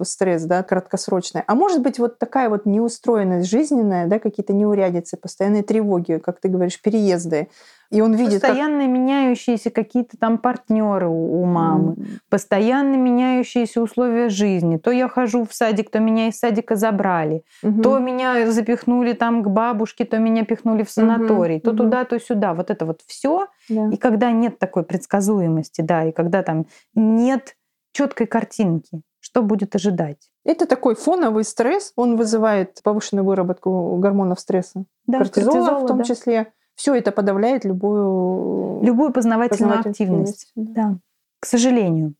э, 0.00 0.04
стресс, 0.04 0.44
да, 0.44 0.62
краткосрочный. 0.62 1.42
А 1.46 1.54
может 1.54 1.82
быть 1.82 1.98
вот 1.98 2.18
такая 2.18 2.48
вот 2.48 2.64
неустроенность 2.64 3.50
жизненная, 3.50 4.06
да, 4.06 4.18
какие-то 4.18 4.54
неурядицы, 4.54 5.18
постоянные 5.18 5.62
тревоги, 5.62 6.18
как 6.24 6.40
ты 6.40 6.48
говоришь, 6.48 6.80
переезды. 6.80 7.48
И 7.90 8.00
он 8.00 8.14
видит... 8.14 8.42
Постоянно 8.42 8.82
как... 8.82 8.90
меняющиеся 8.90 9.70
какие-то 9.70 10.16
там 10.18 10.38
партнеры 10.38 11.08
у, 11.08 11.42
у 11.42 11.44
мамы, 11.44 11.94
mm. 11.94 12.06
постоянно 12.28 12.96
меняющиеся 12.96 13.80
условия 13.80 14.28
жизни. 14.28 14.76
То 14.76 14.90
я 14.90 15.08
хожу 15.08 15.44
в 15.44 15.54
садик, 15.54 15.90
то 15.90 15.98
меня 15.98 16.28
из 16.28 16.38
садика 16.38 16.76
забрали, 16.76 17.44
mm-hmm. 17.62 17.82
то 17.82 17.98
меня 17.98 18.50
запихнули 18.50 19.14
там 19.14 19.42
к 19.42 19.48
бабушке, 19.48 20.04
то 20.04 20.18
меня 20.18 20.44
пихнули 20.44 20.82
в 20.82 20.90
санаторий, 20.90 21.56
mm-hmm. 21.56 21.60
то 21.60 21.70
mm-hmm. 21.70 21.76
туда, 21.76 22.04
то 22.04 22.20
сюда. 22.20 22.54
Вот 22.54 22.70
это 22.70 22.84
вот 22.84 23.00
все. 23.06 23.46
Yeah. 23.70 23.92
И 23.92 23.96
когда 23.96 24.32
нет 24.32 24.58
такой 24.58 24.82
предсказуемости, 24.82 25.80
да, 25.80 26.04
и 26.04 26.12
когда 26.12 26.42
там 26.42 26.66
нет 26.94 27.54
четкой 27.92 28.26
картинки, 28.26 29.02
что 29.20 29.42
будет 29.42 29.74
ожидать. 29.74 30.30
Это 30.44 30.66
такой 30.66 30.94
фоновый 30.94 31.44
стресс, 31.44 31.92
он 31.96 32.16
вызывает 32.16 32.80
повышенную 32.82 33.24
выработку 33.24 33.96
гормонов 33.96 34.40
стресса, 34.40 34.84
да, 35.06 35.18
кортизола, 35.18 35.52
кортизола 35.52 35.78
в 35.84 35.86
том 35.86 35.98
да. 35.98 36.04
числе. 36.04 36.52
Все 36.74 36.94
это 36.94 37.10
подавляет 37.10 37.64
любую 37.64 38.80
любую 38.82 39.12
познавательную, 39.12 39.78
познавательную 39.78 40.22
активность. 40.22 40.50
активность. 40.50 40.74
Да. 40.74 40.98
К 41.40 41.46
сожалению, 41.46 42.14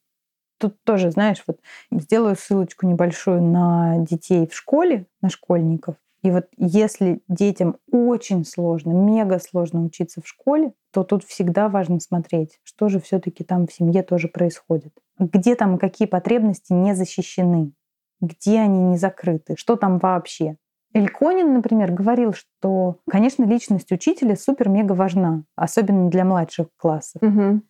тут 0.59 0.77
тоже, 0.85 1.11
знаешь, 1.11 1.43
вот 1.47 1.59
сделаю 1.91 2.37
ссылочку 2.37 2.87
небольшую 2.87 3.43
на 3.43 3.99
детей 3.99 4.47
в 4.47 4.55
школе, 4.55 5.07
на 5.23 5.31
школьников. 5.31 5.97
И 6.23 6.31
вот 6.31 6.47
если 6.57 7.23
детям 7.29 7.77
очень 7.91 8.45
сложно, 8.45 8.91
мега 8.93 9.39
сложно 9.39 9.85
учиться 9.85 10.21
в 10.21 10.27
школе, 10.27 10.73
то 10.93 11.05
тут 11.05 11.25
всегда 11.25 11.69
важно 11.69 12.01
смотреть, 12.01 12.59
что 12.65 12.89
же 12.89 13.01
все-таки 13.01 13.45
там 13.45 13.67
в 13.67 13.73
семье 13.73 14.03
тоже 14.03 14.29
происходит 14.29 14.93
где 15.19 15.55
там 15.55 15.79
какие 15.79 16.07
потребности 16.07 16.73
не 16.73 16.95
защищены, 16.95 17.73
где 18.21 18.61
они 18.61 18.81
не 18.81 18.97
закрыты, 18.97 19.55
что 19.57 19.77
там 19.77 19.99
вообще. 19.99 20.57
Эльконин, 20.95 21.53
например, 21.53 21.93
говорил, 21.93 22.33
что, 22.33 22.97
конечно, 23.11 23.45
личность 23.45 23.93
учителя 23.93 24.37
супер-мега 24.37 24.93
важна, 24.95 25.45
особенно 25.55 26.09
для 26.09 26.25
младших 26.25 26.69
классов. 26.77 27.23
Угу. 27.23 27.61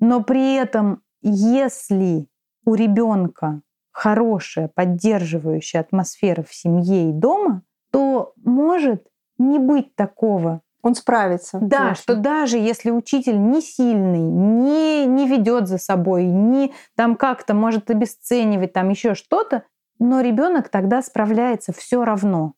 Но 0.00 0.22
при 0.24 0.56
этом, 0.56 1.02
если 1.22 2.28
у 2.64 2.74
ребенка 2.74 3.62
хорошая, 3.92 4.68
поддерживающая 4.68 5.80
атмосфера 5.80 6.42
в 6.42 6.52
семье 6.52 7.10
и 7.10 7.12
дома, 7.12 7.62
то 7.96 8.34
может 8.44 9.06
не 9.38 9.58
быть 9.58 9.96
такого, 9.96 10.60
он 10.82 10.94
справится. 10.94 11.58
Да, 11.62 11.78
конечно. 11.78 12.02
что 12.02 12.14
даже 12.14 12.58
если 12.58 12.90
учитель 12.90 13.40
не 13.40 13.62
сильный, 13.62 14.20
не, 14.20 15.06
не 15.06 15.26
ведет 15.26 15.66
за 15.66 15.78
собой, 15.78 16.26
не 16.26 16.74
там 16.94 17.16
как-то 17.16 17.54
может 17.54 17.90
обесценивать 17.90 18.74
там 18.74 18.90
еще 18.90 19.14
что-то, 19.14 19.62
но 19.98 20.20
ребенок 20.20 20.68
тогда 20.68 21.00
справляется 21.00 21.72
все 21.72 22.04
равно. 22.04 22.52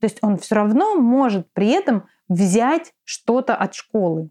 То 0.00 0.04
есть 0.04 0.18
он 0.22 0.38
все 0.38 0.54
равно 0.54 0.94
может 0.94 1.52
при 1.52 1.70
этом 1.70 2.06
взять 2.28 2.92
что-то 3.02 3.56
от 3.56 3.74
школы. 3.74 4.30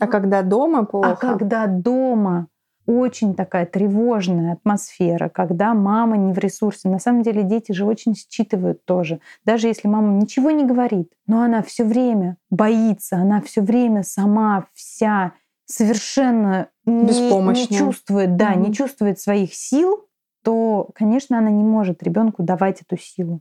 А 0.00 0.08
когда 0.08 0.42
дома 0.42 0.84
плохо? 0.84 1.12
А 1.12 1.14
когда 1.14 1.68
дома 1.68 2.48
очень 2.86 3.34
такая 3.34 3.66
тревожная 3.66 4.54
атмосфера, 4.54 5.28
когда 5.28 5.74
мама 5.74 6.16
не 6.16 6.32
в 6.32 6.38
ресурсе. 6.38 6.88
На 6.88 6.98
самом 6.98 7.22
деле 7.22 7.42
дети 7.42 7.72
же 7.72 7.84
очень 7.84 8.14
считывают 8.14 8.84
тоже. 8.84 9.20
Даже 9.44 9.68
если 9.68 9.88
мама 9.88 10.12
ничего 10.12 10.50
не 10.50 10.64
говорит, 10.64 11.12
но 11.26 11.42
она 11.42 11.62
все 11.62 11.84
время 11.84 12.36
боится, 12.50 13.16
она 13.16 13.40
все 13.40 13.60
время 13.60 14.02
сама 14.02 14.66
вся 14.74 15.32
совершенно 15.66 16.68
не, 16.84 17.30
не 17.30 17.68
чувствует, 17.68 18.36
да, 18.36 18.52
mm-hmm. 18.52 18.68
не 18.68 18.74
чувствует 18.74 19.20
своих 19.20 19.54
сил, 19.54 20.06
то, 20.42 20.90
конечно, 20.94 21.38
она 21.38 21.50
не 21.50 21.64
может 21.64 22.02
ребенку 22.02 22.42
давать 22.42 22.82
эту 22.82 23.00
силу. 23.00 23.40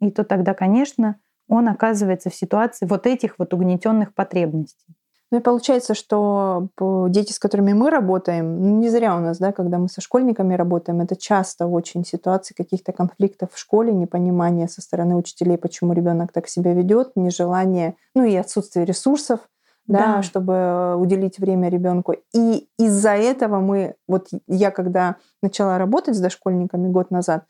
И 0.00 0.10
то 0.10 0.24
тогда, 0.24 0.54
конечно, 0.54 1.20
он 1.46 1.68
оказывается 1.68 2.30
в 2.30 2.34
ситуации 2.34 2.86
вот 2.86 3.06
этих 3.06 3.38
вот 3.38 3.52
угнетенных 3.54 4.14
потребностей. 4.14 4.94
Ну 5.30 5.38
и 5.38 5.40
получается, 5.42 5.94
что 5.94 6.68
дети, 7.10 7.32
с 7.32 7.38
которыми 7.38 7.74
мы 7.74 7.90
работаем, 7.90 8.62
ну, 8.62 8.78
не 8.78 8.88
зря 8.88 9.14
у 9.14 9.20
нас, 9.20 9.38
да, 9.38 9.52
когда 9.52 9.76
мы 9.78 9.88
со 9.88 10.00
школьниками 10.00 10.54
работаем, 10.54 11.02
это 11.02 11.16
часто 11.16 11.66
очень 11.66 12.04
ситуации 12.04 12.54
каких-то 12.54 12.92
конфликтов 12.92 13.50
в 13.52 13.58
школе, 13.58 13.92
непонимание 13.92 14.68
со 14.68 14.80
стороны 14.80 15.16
учителей, 15.16 15.58
почему 15.58 15.92
ребенок 15.92 16.32
так 16.32 16.48
себя 16.48 16.72
ведет, 16.72 17.12
нежелание, 17.14 17.94
ну 18.14 18.24
и 18.24 18.34
отсутствие 18.36 18.86
ресурсов, 18.86 19.40
да, 19.86 20.16
да, 20.16 20.22
чтобы 20.22 20.96
уделить 20.96 21.38
время 21.38 21.68
ребенку. 21.68 22.14
И 22.34 22.68
из-за 22.78 23.10
этого 23.10 23.60
мы, 23.60 23.96
вот 24.06 24.28
я 24.46 24.70
когда 24.70 25.16
начала 25.42 25.78
работать 25.78 26.16
с 26.16 26.20
дошкольниками 26.20 26.88
год 26.88 27.10
назад, 27.10 27.44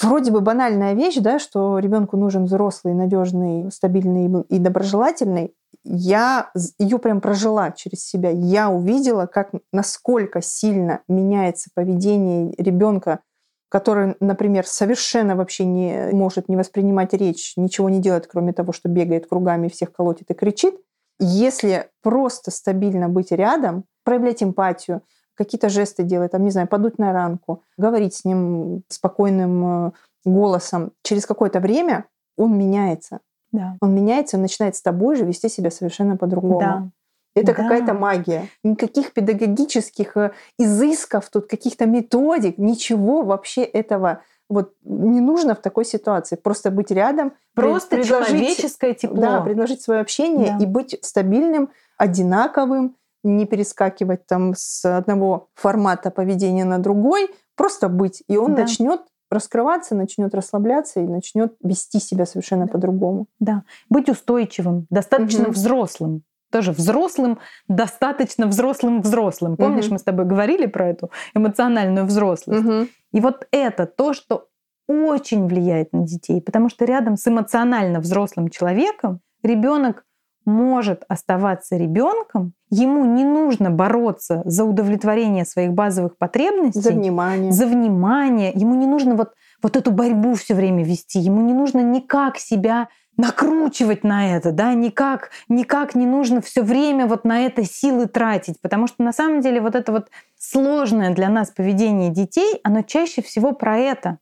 вроде 0.00 0.30
бы 0.30 0.40
банальная 0.40 0.94
вещь, 0.94 1.16
да, 1.16 1.38
что 1.38 1.78
ребенку 1.78 2.16
нужен 2.16 2.44
взрослый, 2.44 2.94
надежный, 2.94 3.70
стабильный 3.72 4.44
и 4.48 4.58
доброжелательный, 4.58 5.54
я 5.84 6.50
ее 6.78 6.98
прям 6.98 7.20
прожила 7.20 7.70
через 7.70 8.06
себя. 8.06 8.30
Я 8.30 8.68
увидела, 8.70 9.26
как 9.26 9.52
насколько 9.72 10.42
сильно 10.42 11.00
меняется 11.08 11.70
поведение 11.74 12.54
ребенка, 12.58 13.20
который, 13.68 14.16
например, 14.20 14.66
совершенно 14.66 15.36
вообще 15.36 15.64
не 15.64 16.10
может 16.12 16.48
не 16.48 16.56
воспринимать 16.56 17.12
речь, 17.12 17.54
ничего 17.56 17.88
не 17.90 18.00
делает, 18.00 18.26
кроме 18.26 18.52
того, 18.52 18.72
что 18.72 18.88
бегает 18.88 19.26
кругами, 19.26 19.68
всех 19.68 19.92
колотит 19.92 20.30
и 20.30 20.34
кричит. 20.34 20.74
Если 21.20 21.88
просто 22.02 22.50
стабильно 22.50 23.08
быть 23.08 23.32
рядом, 23.32 23.84
проявлять 24.04 24.42
эмпатию, 24.42 25.02
какие-то 25.38 25.68
жесты 25.68 26.02
делать, 26.02 26.32
там, 26.32 26.44
не 26.44 26.50
знаю, 26.50 26.66
подуть 26.68 26.98
на 26.98 27.12
ранку, 27.12 27.62
говорить 27.78 28.14
с 28.14 28.24
ним 28.24 28.82
спокойным 28.88 29.86
э, 29.86 29.92
голосом, 30.24 30.92
через 31.02 31.24
какое-то 31.24 31.60
время 31.60 32.04
он 32.36 32.58
меняется. 32.58 33.20
Да. 33.52 33.76
Он 33.80 33.94
меняется, 33.94 34.36
он 34.36 34.42
начинает 34.42 34.76
с 34.76 34.82
тобой 34.82 35.16
же 35.16 35.24
вести 35.24 35.48
себя 35.48 35.70
совершенно 35.70 36.16
по-другому. 36.16 36.60
Да. 36.60 36.90
Это 37.34 37.54
да. 37.54 37.54
какая-то 37.54 37.94
магия. 37.94 38.48
Никаких 38.64 39.12
педагогических 39.12 40.16
э, 40.16 40.32
изысков, 40.58 41.30
тут 41.30 41.46
каких-то 41.46 41.86
методик, 41.86 42.58
ничего 42.58 43.22
вообще 43.22 43.62
этого 43.62 44.22
вот 44.50 44.74
не 44.82 45.20
нужно 45.20 45.54
в 45.54 45.60
такой 45.60 45.84
ситуации. 45.84 46.36
Просто 46.36 46.70
быть 46.70 46.90
рядом. 46.90 47.32
Просто 47.54 47.96
предложить, 47.96 48.28
человеческое 48.28 48.94
тепло. 48.94 49.20
Да, 49.20 49.40
предложить 49.42 49.82
свое 49.82 50.00
общение 50.00 50.56
да. 50.58 50.64
и 50.64 50.66
быть 50.66 50.98
стабильным, 51.02 51.70
одинаковым, 51.96 52.96
не 53.28 53.46
перескакивать 53.46 54.26
там 54.26 54.54
с 54.56 54.84
одного 54.84 55.48
формата 55.54 56.10
поведения 56.10 56.64
на 56.64 56.78
другой, 56.78 57.30
просто 57.56 57.88
быть. 57.88 58.22
И 58.28 58.36
он 58.36 58.54
да. 58.54 58.62
начнет 58.62 59.02
раскрываться, 59.30 59.94
начнет 59.94 60.34
расслабляться 60.34 61.00
и 61.00 61.06
начнет 61.06 61.54
вести 61.62 62.00
себя 62.00 62.26
совершенно 62.26 62.66
да. 62.66 62.72
по-другому. 62.72 63.26
Да, 63.40 63.64
быть 63.88 64.08
устойчивым, 64.08 64.86
достаточно 64.90 65.44
угу. 65.44 65.52
взрослым. 65.52 66.22
Тоже 66.50 66.72
взрослым, 66.72 67.38
достаточно 67.68 68.46
взрослым 68.46 69.02
взрослым. 69.02 69.58
Помнишь, 69.58 69.84
угу. 69.84 69.94
мы 69.94 69.98
с 69.98 70.02
тобой 70.02 70.24
говорили 70.24 70.64
про 70.64 70.88
эту 70.88 71.10
эмоциональную 71.34 72.06
взрослость? 72.06 72.64
Угу. 72.64 72.86
И 73.12 73.20
вот 73.20 73.46
это 73.50 73.84
то, 73.84 74.14
что 74.14 74.48
очень 74.88 75.46
влияет 75.46 75.92
на 75.92 76.06
детей, 76.06 76.40
потому 76.40 76.70
что 76.70 76.86
рядом 76.86 77.18
с 77.18 77.28
эмоционально 77.28 78.00
взрослым 78.00 78.48
человеком 78.48 79.20
ребенок 79.42 80.04
может 80.48 81.04
оставаться 81.08 81.76
ребенком, 81.76 82.54
ему 82.70 83.04
не 83.04 83.24
нужно 83.24 83.70
бороться 83.70 84.42
за 84.44 84.64
удовлетворение 84.64 85.44
своих 85.44 85.72
базовых 85.72 86.18
потребностей, 86.18 86.80
за 86.80 86.90
внимание, 86.90 87.52
за 87.52 87.66
внимание, 87.66 88.52
ему 88.54 88.74
не 88.74 88.86
нужно 88.86 89.14
вот 89.14 89.34
вот 89.62 89.76
эту 89.76 89.90
борьбу 89.90 90.34
все 90.34 90.54
время 90.54 90.84
вести, 90.84 91.18
ему 91.18 91.42
не 91.42 91.52
нужно 91.52 91.80
никак 91.80 92.38
себя 92.38 92.88
накручивать 93.16 94.04
на 94.04 94.36
это, 94.36 94.52
да, 94.52 94.74
никак, 94.74 95.30
никак 95.48 95.96
не 95.96 96.06
нужно 96.06 96.40
все 96.40 96.62
время 96.62 97.06
вот 97.06 97.24
на 97.24 97.40
это 97.40 97.64
силы 97.64 98.06
тратить, 98.06 98.60
потому 98.60 98.86
что 98.86 99.02
на 99.02 99.12
самом 99.12 99.40
деле 99.40 99.60
вот 99.60 99.74
это 99.74 99.90
вот 99.90 100.08
сложное 100.38 101.12
для 101.12 101.28
нас 101.28 101.50
поведение 101.50 102.10
детей, 102.10 102.60
оно 102.62 102.82
чаще 102.82 103.20
всего 103.20 103.52
про 103.52 103.76
это, 103.76 104.18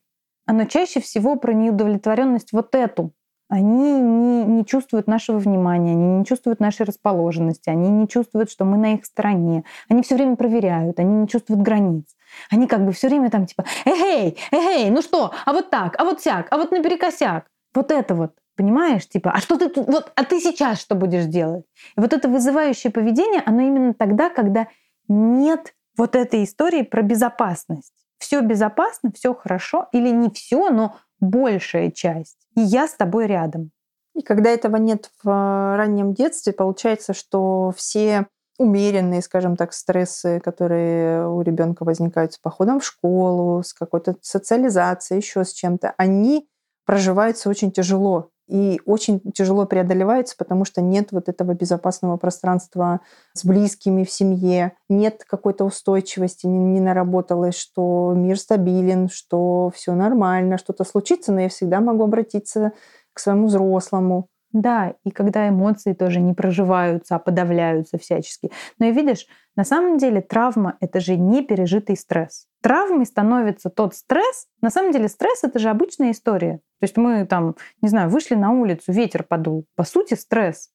оно 0.46 0.64
чаще 0.64 1.00
всего 1.00 1.36
про 1.36 1.52
неудовлетворенность 1.52 2.52
вот 2.52 2.74
эту, 2.74 3.12
Они 3.48 4.00
не, 4.00 4.44
не 4.44 4.64
чувствуют 4.64 5.06
нашего 5.06 5.38
внимания, 5.38 5.92
они 5.92 6.18
не 6.18 6.24
чувствуют 6.24 6.58
нашей 6.58 6.84
расположенности, 6.84 7.70
они 7.70 7.88
не 7.88 8.08
чувствуют, 8.08 8.50
что 8.50 8.64
мы 8.64 8.76
на 8.76 8.94
их 8.94 9.06
стороне. 9.06 9.64
Они 9.88 10.02
все 10.02 10.16
время 10.16 10.34
проверяют, 10.34 10.98
они 10.98 11.14
не 11.14 11.28
чувствуют 11.28 11.62
границ. 11.62 12.04
Они 12.50 12.66
как 12.66 12.84
бы 12.84 12.92
все 12.92 13.08
время 13.08 13.30
там 13.30 13.46
типа, 13.46 13.64
эй, 13.84 14.36
эй, 14.50 14.90
ну 14.90 15.00
что, 15.00 15.32
а 15.44 15.52
вот 15.52 15.70
так, 15.70 15.94
а 15.98 16.04
вот 16.04 16.20
сяк, 16.20 16.48
а 16.50 16.56
вот 16.56 16.72
наперекосяк. 16.72 17.46
Вот 17.72 17.92
это 17.92 18.14
вот, 18.14 18.32
понимаешь, 18.56 19.08
типа, 19.08 19.30
а 19.30 19.38
что 19.38 19.56
ты 19.56 19.68
тут, 19.68 19.86
вот, 19.86 20.12
а 20.16 20.24
ты 20.24 20.40
сейчас 20.40 20.80
что 20.80 20.96
будешь 20.96 21.26
делать? 21.26 21.64
И 21.96 22.00
вот 22.00 22.12
это 22.12 22.28
вызывающее 22.28 22.90
поведение, 22.90 23.42
оно 23.46 23.60
именно 23.60 23.94
тогда, 23.94 24.28
когда 24.28 24.66
нет 25.08 25.74
вот 25.96 26.16
этой 26.16 26.44
истории 26.44 26.82
про 26.82 27.02
безопасность. 27.02 27.92
Все 28.18 28.40
безопасно, 28.40 29.12
все 29.14 29.34
хорошо, 29.34 29.88
или 29.92 30.08
не 30.08 30.30
все, 30.30 30.70
но 30.70 30.96
большая 31.20 31.90
часть. 31.90 32.38
И 32.56 32.60
я 32.60 32.86
с 32.86 32.94
тобой 32.94 33.26
рядом. 33.26 33.70
И 34.14 34.22
когда 34.22 34.50
этого 34.50 34.76
нет 34.76 35.10
в 35.22 35.28
э, 35.28 35.76
раннем 35.76 36.14
детстве, 36.14 36.52
получается, 36.52 37.12
что 37.12 37.72
все 37.76 38.26
умеренные, 38.58 39.20
скажем 39.20 39.56
так, 39.56 39.74
стрессы, 39.74 40.40
которые 40.40 41.28
у 41.28 41.42
ребенка 41.42 41.84
возникают 41.84 42.32
с 42.32 42.38
походом 42.38 42.80
в 42.80 42.86
школу, 42.86 43.62
с 43.62 43.74
какой-то 43.74 44.16
социализацией, 44.22 45.20
еще 45.20 45.44
с 45.44 45.52
чем-то, 45.52 45.92
они 45.98 46.48
проживаются 46.86 47.50
очень 47.50 47.70
тяжело 47.70 48.30
и 48.46 48.80
очень 48.86 49.20
тяжело 49.32 49.66
преодолеваются, 49.66 50.36
потому 50.36 50.64
что 50.64 50.80
нет 50.80 51.12
вот 51.12 51.28
этого 51.28 51.54
безопасного 51.54 52.16
пространства 52.16 53.00
с 53.32 53.44
близкими 53.44 54.04
в 54.04 54.10
семье, 54.10 54.72
нет 54.88 55.24
какой-то 55.26 55.64
устойчивости, 55.64 56.46
не, 56.46 56.58
не 56.58 56.80
наработалось, 56.80 57.56
что 57.56 58.12
мир 58.14 58.38
стабилен, 58.38 59.08
что 59.08 59.70
все 59.74 59.94
нормально, 59.94 60.58
что-то 60.58 60.84
случится, 60.84 61.32
но 61.32 61.40
я 61.40 61.48
всегда 61.48 61.80
могу 61.80 62.04
обратиться 62.04 62.72
к 63.12 63.20
своему 63.20 63.46
взрослому. 63.46 64.28
Да, 64.52 64.94
и 65.04 65.10
когда 65.10 65.48
эмоции 65.48 65.92
тоже 65.92 66.20
не 66.20 66.32
проживаются, 66.32 67.16
а 67.16 67.18
подавляются 67.18 67.98
всячески. 67.98 68.50
Но 68.78 68.86
и 68.86 68.92
видишь, 68.92 69.26
на 69.54 69.64
самом 69.64 69.98
деле 69.98 70.22
травма— 70.22 70.76
это 70.80 71.00
же 71.00 71.16
не 71.16 71.42
пережитый 71.42 71.96
стресс. 71.96 72.46
Травмой 72.66 73.06
становится 73.06 73.70
тот 73.70 73.94
стресс. 73.94 74.48
На 74.60 74.70
самом 74.70 74.90
деле 74.90 75.08
стресс— 75.08 75.38
это 75.44 75.60
же 75.60 75.68
обычная 75.68 76.10
история. 76.10 76.56
То 76.80 76.82
есть 76.82 76.96
мы 76.96 77.24
там, 77.24 77.54
не 77.80 77.88
знаю, 77.88 78.10
вышли 78.10 78.34
на 78.34 78.50
улицу, 78.50 78.90
ветер 78.90 79.22
подул. 79.22 79.66
По 79.76 79.84
сути, 79.84 80.14
стресс. 80.14 80.70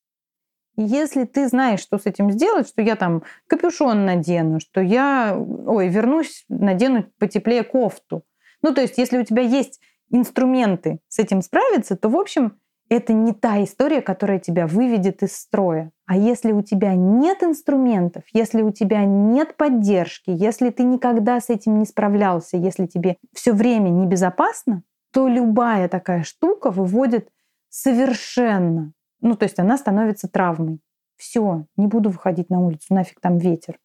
И 0.77 0.83
если 0.83 1.25
ты 1.25 1.49
знаешь, 1.49 1.81
что 1.81 1.97
с 1.97 2.05
этим 2.05 2.31
сделать, 2.31 2.69
что 2.69 2.81
я 2.81 2.95
там 2.95 3.23
капюшон 3.45 4.05
надену, 4.05 4.61
что 4.61 4.79
я, 4.79 5.35
ой, 5.37 5.89
вернусь, 5.89 6.45
надену 6.47 7.11
потеплее 7.19 7.65
кофту. 7.65 8.23
Ну, 8.61 8.73
то 8.73 8.79
есть, 8.79 8.97
если 8.97 9.17
у 9.17 9.25
тебя 9.25 9.41
есть 9.41 9.81
инструменты 10.11 10.99
с 11.09 11.19
этим 11.19 11.41
справиться, 11.41 11.97
то, 11.97 12.07
в 12.07 12.15
общем, 12.15 12.57
это 12.91 13.13
не 13.13 13.31
та 13.31 13.63
история, 13.63 14.01
которая 14.01 14.37
тебя 14.37 14.67
выведет 14.67 15.23
из 15.23 15.33
строя. 15.37 15.91
А 16.05 16.17
если 16.17 16.51
у 16.51 16.61
тебя 16.61 16.93
нет 16.93 17.41
инструментов, 17.41 18.23
если 18.33 18.63
у 18.63 18.71
тебя 18.71 19.05
нет 19.05 19.55
поддержки, 19.55 20.29
если 20.29 20.71
ты 20.71 20.83
никогда 20.83 21.39
с 21.39 21.49
этим 21.49 21.79
не 21.79 21.85
справлялся, 21.85 22.57
если 22.57 22.87
тебе 22.87 23.15
все 23.33 23.53
время 23.53 23.87
небезопасно, 23.87 24.83
то 25.13 25.29
любая 25.29 25.87
такая 25.87 26.23
штука 26.23 26.69
выводит 26.69 27.29
совершенно. 27.69 28.91
Ну, 29.21 29.37
то 29.37 29.45
есть 29.45 29.57
она 29.57 29.77
становится 29.77 30.27
травмой. 30.27 30.81
Все, 31.15 31.67
не 31.77 31.87
буду 31.87 32.09
выходить 32.09 32.49
на 32.49 32.59
улицу, 32.59 32.93
нафиг 32.93 33.21
там 33.21 33.37
ветер. 33.37 33.79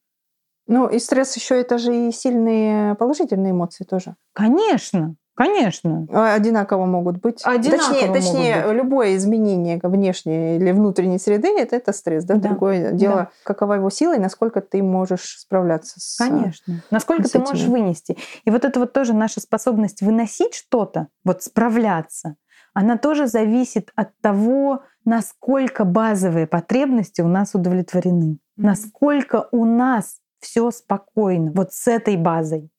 Ну, 0.66 0.88
и 0.88 0.98
стресс 0.98 1.36
еще 1.36 1.60
это 1.60 1.78
же 1.78 2.08
и 2.08 2.10
сильные 2.10 2.96
положительные 2.96 3.52
эмоции 3.52 3.84
тоже. 3.84 4.16
Конечно, 4.32 5.14
Конечно. 5.36 6.06
А, 6.10 6.34
одинаково 6.34 6.86
могут 6.86 7.18
быть. 7.20 7.42
Одинаково 7.44 7.92
точнее, 7.94 8.12
точнее 8.12 8.62
быть. 8.66 8.74
любое 8.76 9.16
изменение 9.16 9.78
внешней 9.82 10.56
или 10.56 10.72
внутренней 10.72 11.18
среды 11.18 11.48
это, 11.58 11.76
это 11.76 11.92
стресс. 11.92 12.24
Да? 12.24 12.34
Да. 12.36 12.48
Другое 12.48 12.92
дело, 12.92 13.14
Да. 13.16 13.30
какова 13.44 13.74
его 13.74 13.90
сила 13.90 14.16
и 14.16 14.18
насколько 14.18 14.60
ты 14.62 14.82
можешь 14.82 15.36
справляться 15.38 16.00
с 16.00 16.16
Конечно. 16.16 16.82
Насколько 16.90 17.28
с 17.28 17.32
ты 17.32 17.38
этими. 17.38 17.48
можешь 17.50 17.66
вынести. 17.66 18.16
И 18.46 18.50
вот 18.50 18.64
это 18.64 18.80
вот 18.80 18.92
тоже 18.94 19.12
наша 19.12 19.40
способность 19.40 20.00
выносить 20.00 20.54
что-то, 20.54 21.08
вот 21.22 21.42
справляться, 21.42 22.36
она 22.72 22.96
тоже 22.96 23.26
зависит 23.26 23.90
от 23.94 24.10
того, 24.22 24.82
насколько 25.04 25.84
базовые 25.84 26.46
потребности 26.46 27.20
у 27.20 27.28
нас 27.28 27.54
удовлетворены, 27.54 28.38
Мгм. 28.56 28.66
насколько 28.68 29.48
у 29.52 29.64
нас 29.66 30.16
все 30.40 30.70
спокойно 30.70 31.52
вот 31.54 31.72
с 31.72 31.86
этой 31.88 32.16
базой. 32.16 32.70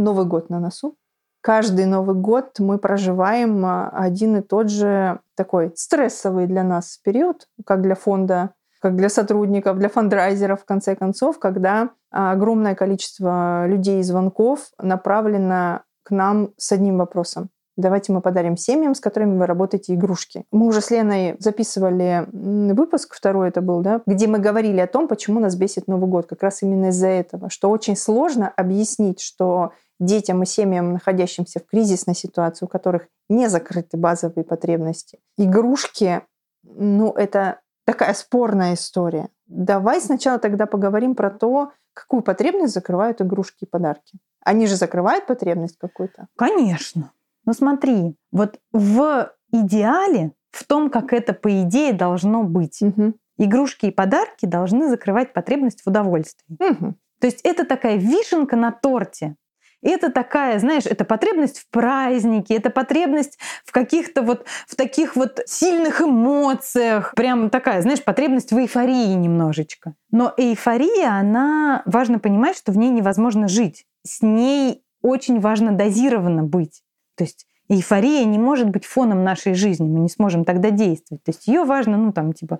Новый 0.00 0.26
год 0.26 0.50
на 0.50 0.60
носу. 0.60 0.96
Каждый 1.42 1.86
Новый 1.86 2.14
год 2.14 2.58
мы 2.58 2.78
проживаем 2.78 3.64
а, 3.64 3.88
один 3.88 4.36
и 4.36 4.42
тот 4.42 4.68
же 4.68 5.20
такой 5.36 5.72
стрессовый 5.74 6.46
для 6.46 6.64
нас 6.64 6.98
период, 7.02 7.46
как 7.64 7.80
для 7.80 7.94
фонда, 7.94 8.54
как 8.80 8.96
для 8.96 9.08
сотрудников, 9.08 9.78
для 9.78 9.88
фандрайзеров, 9.88 10.62
в 10.62 10.64
конце 10.66 10.94
концов, 10.96 11.38
когда 11.38 11.90
а, 12.10 12.32
огромное 12.32 12.74
количество 12.74 13.66
людей 13.66 14.00
и 14.00 14.02
звонков 14.02 14.70
направлено 14.78 15.82
к 16.02 16.10
нам 16.10 16.50
с 16.58 16.72
одним 16.72 16.98
вопросом. 16.98 17.48
Давайте 17.76 18.12
мы 18.12 18.20
подарим 18.20 18.58
семьям, 18.58 18.94
с 18.94 19.00
которыми 19.00 19.38
вы 19.38 19.46
работаете, 19.46 19.94
игрушки. 19.94 20.44
Мы 20.52 20.66
уже 20.66 20.82
с 20.82 20.90
Леной 20.90 21.36
записывали 21.38 22.26
выпуск, 22.30 23.14
второй 23.14 23.48
это 23.48 23.62
был, 23.62 23.80
да, 23.80 24.02
где 24.06 24.26
мы 24.26 24.38
говорили 24.38 24.80
о 24.80 24.86
том, 24.86 25.08
почему 25.08 25.40
нас 25.40 25.56
бесит 25.56 25.86
Новый 25.86 26.08
год. 26.08 26.26
Как 26.26 26.42
раз 26.42 26.62
именно 26.62 26.86
из-за 26.86 27.08
этого, 27.08 27.48
что 27.48 27.70
очень 27.70 27.96
сложно 27.96 28.52
объяснить, 28.54 29.20
что 29.20 29.72
детям 30.00 30.42
и 30.42 30.46
семьям, 30.46 30.92
находящимся 30.94 31.60
в 31.60 31.66
кризисной 31.66 32.14
ситуации, 32.16 32.64
у 32.64 32.68
которых 32.68 33.06
не 33.28 33.48
закрыты 33.48 33.96
базовые 33.96 34.44
потребности, 34.44 35.18
игрушки, 35.36 36.22
ну, 36.62 37.12
это 37.12 37.60
такая 37.84 38.14
спорная 38.14 38.74
история. 38.74 39.28
Давай 39.46 40.00
сначала 40.00 40.38
тогда 40.38 40.66
поговорим 40.66 41.14
про 41.14 41.30
то, 41.30 41.72
какую 41.92 42.22
потребность 42.22 42.74
закрывают 42.74 43.20
игрушки 43.20 43.64
и 43.64 43.66
подарки. 43.66 44.18
Они 44.44 44.66
же 44.66 44.76
закрывают 44.76 45.26
потребность 45.26 45.76
какую-то. 45.78 46.28
Конечно. 46.36 47.12
Ну 47.44 47.52
смотри, 47.52 48.16
вот 48.32 48.58
в 48.72 49.32
идеале, 49.52 50.32
в 50.50 50.64
том, 50.66 50.90
как 50.90 51.12
это 51.12 51.32
по 51.32 51.62
идее 51.62 51.92
должно 51.92 52.42
быть, 52.44 52.80
Мгм. 52.80 53.14
игрушки 53.38 53.86
и 53.86 53.90
подарки 53.90 54.46
должны 54.46 54.88
закрывать 54.88 55.32
потребность 55.32 55.82
в 55.82 55.86
удовольствии. 55.88 56.56
Мгм. 56.58 56.96
То 57.20 57.26
есть 57.26 57.40
это 57.42 57.64
такая 57.66 57.96
вишенка 57.96 58.56
на 58.56 58.70
торте. 58.72 59.36
Это 59.82 60.10
такая, 60.10 60.58
знаешь, 60.58 60.84
это 60.86 61.04
потребность 61.04 61.60
в 61.60 61.70
празднике, 61.70 62.54
это 62.54 62.70
потребность 62.70 63.38
в 63.64 63.72
каких-то 63.72 64.22
вот, 64.22 64.44
в 64.66 64.76
таких 64.76 65.16
вот 65.16 65.40
сильных 65.46 66.02
эмоциях. 66.02 67.14
Прям 67.16 67.48
такая, 67.48 67.80
знаешь, 67.80 68.04
потребность 68.04 68.52
в 68.52 68.58
эйфории 68.58 69.14
немножечко. 69.14 69.94
Но 70.10 70.34
эйфория, 70.36 71.10
она, 71.10 71.82
важно 71.86 72.18
понимать, 72.18 72.56
что 72.56 72.72
в 72.72 72.76
ней 72.76 72.90
невозможно 72.90 73.48
жить. 73.48 73.86
С 74.04 74.20
ней 74.22 74.82
очень 75.02 75.40
важно 75.40 75.72
дозированно 75.72 76.42
быть. 76.42 76.82
То 77.16 77.24
есть 77.24 77.46
эйфория 77.68 78.24
не 78.24 78.38
может 78.38 78.68
быть 78.68 78.84
фоном 78.84 79.24
нашей 79.24 79.54
жизни, 79.54 79.88
мы 79.88 80.00
не 80.00 80.08
сможем 80.08 80.44
тогда 80.44 80.70
действовать. 80.70 81.22
То 81.24 81.30
есть 81.30 81.46
ее 81.46 81.64
важно, 81.64 81.96
ну 81.96 82.12
там 82.12 82.32
типа, 82.32 82.58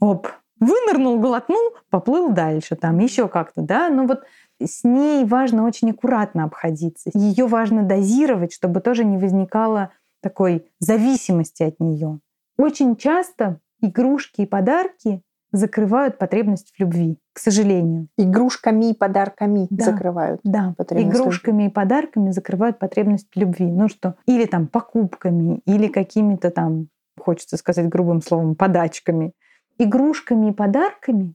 оп, 0.00 0.28
вынырнул, 0.58 1.18
глотнул, 1.18 1.74
поплыл 1.90 2.30
дальше, 2.30 2.76
там 2.76 2.98
еще 2.98 3.28
как-то, 3.28 3.62
да. 3.62 3.88
Но 3.88 4.06
вот 4.06 4.24
с 4.62 4.84
ней 4.84 5.24
важно 5.24 5.64
очень 5.64 5.90
аккуратно 5.90 6.44
обходиться. 6.44 7.10
Ее 7.14 7.46
важно 7.46 7.82
дозировать, 7.82 8.52
чтобы 8.52 8.80
тоже 8.80 9.04
не 9.04 9.18
возникало 9.18 9.90
такой 10.22 10.66
зависимости 10.78 11.62
от 11.62 11.78
нее. 11.80 12.20
Очень 12.58 12.96
часто 12.96 13.60
игрушки 13.80 14.42
и 14.42 14.46
подарки 14.46 15.22
закрывают 15.52 16.18
потребность 16.18 16.72
в 16.74 16.80
любви, 16.80 17.18
к 17.32 17.38
сожалению. 17.38 18.08
Игрушками 18.18 18.90
и 18.90 18.94
подарками 18.94 19.66
Да. 19.70 19.84
закрывают. 19.84 20.40
Да, 20.44 20.74
Потребность 20.76 21.18
игрушками 21.20 21.64
и 21.64 21.68
подарками 21.68 22.30
закрывают 22.30 22.78
потребность 22.78 23.28
в 23.34 23.38
любви. 23.38 23.66
Ну 23.66 23.88
что, 23.88 24.16
или 24.26 24.46
там 24.46 24.66
покупками, 24.66 25.60
или 25.66 25.86
какими-то 25.88 26.50
там, 26.50 26.88
хочется 27.18 27.56
сказать 27.56 27.88
грубым 27.88 28.22
словом, 28.22 28.54
подачками. 28.54 29.32
Игрушками 29.78 30.50
и 30.50 30.52
подарками 30.52 31.34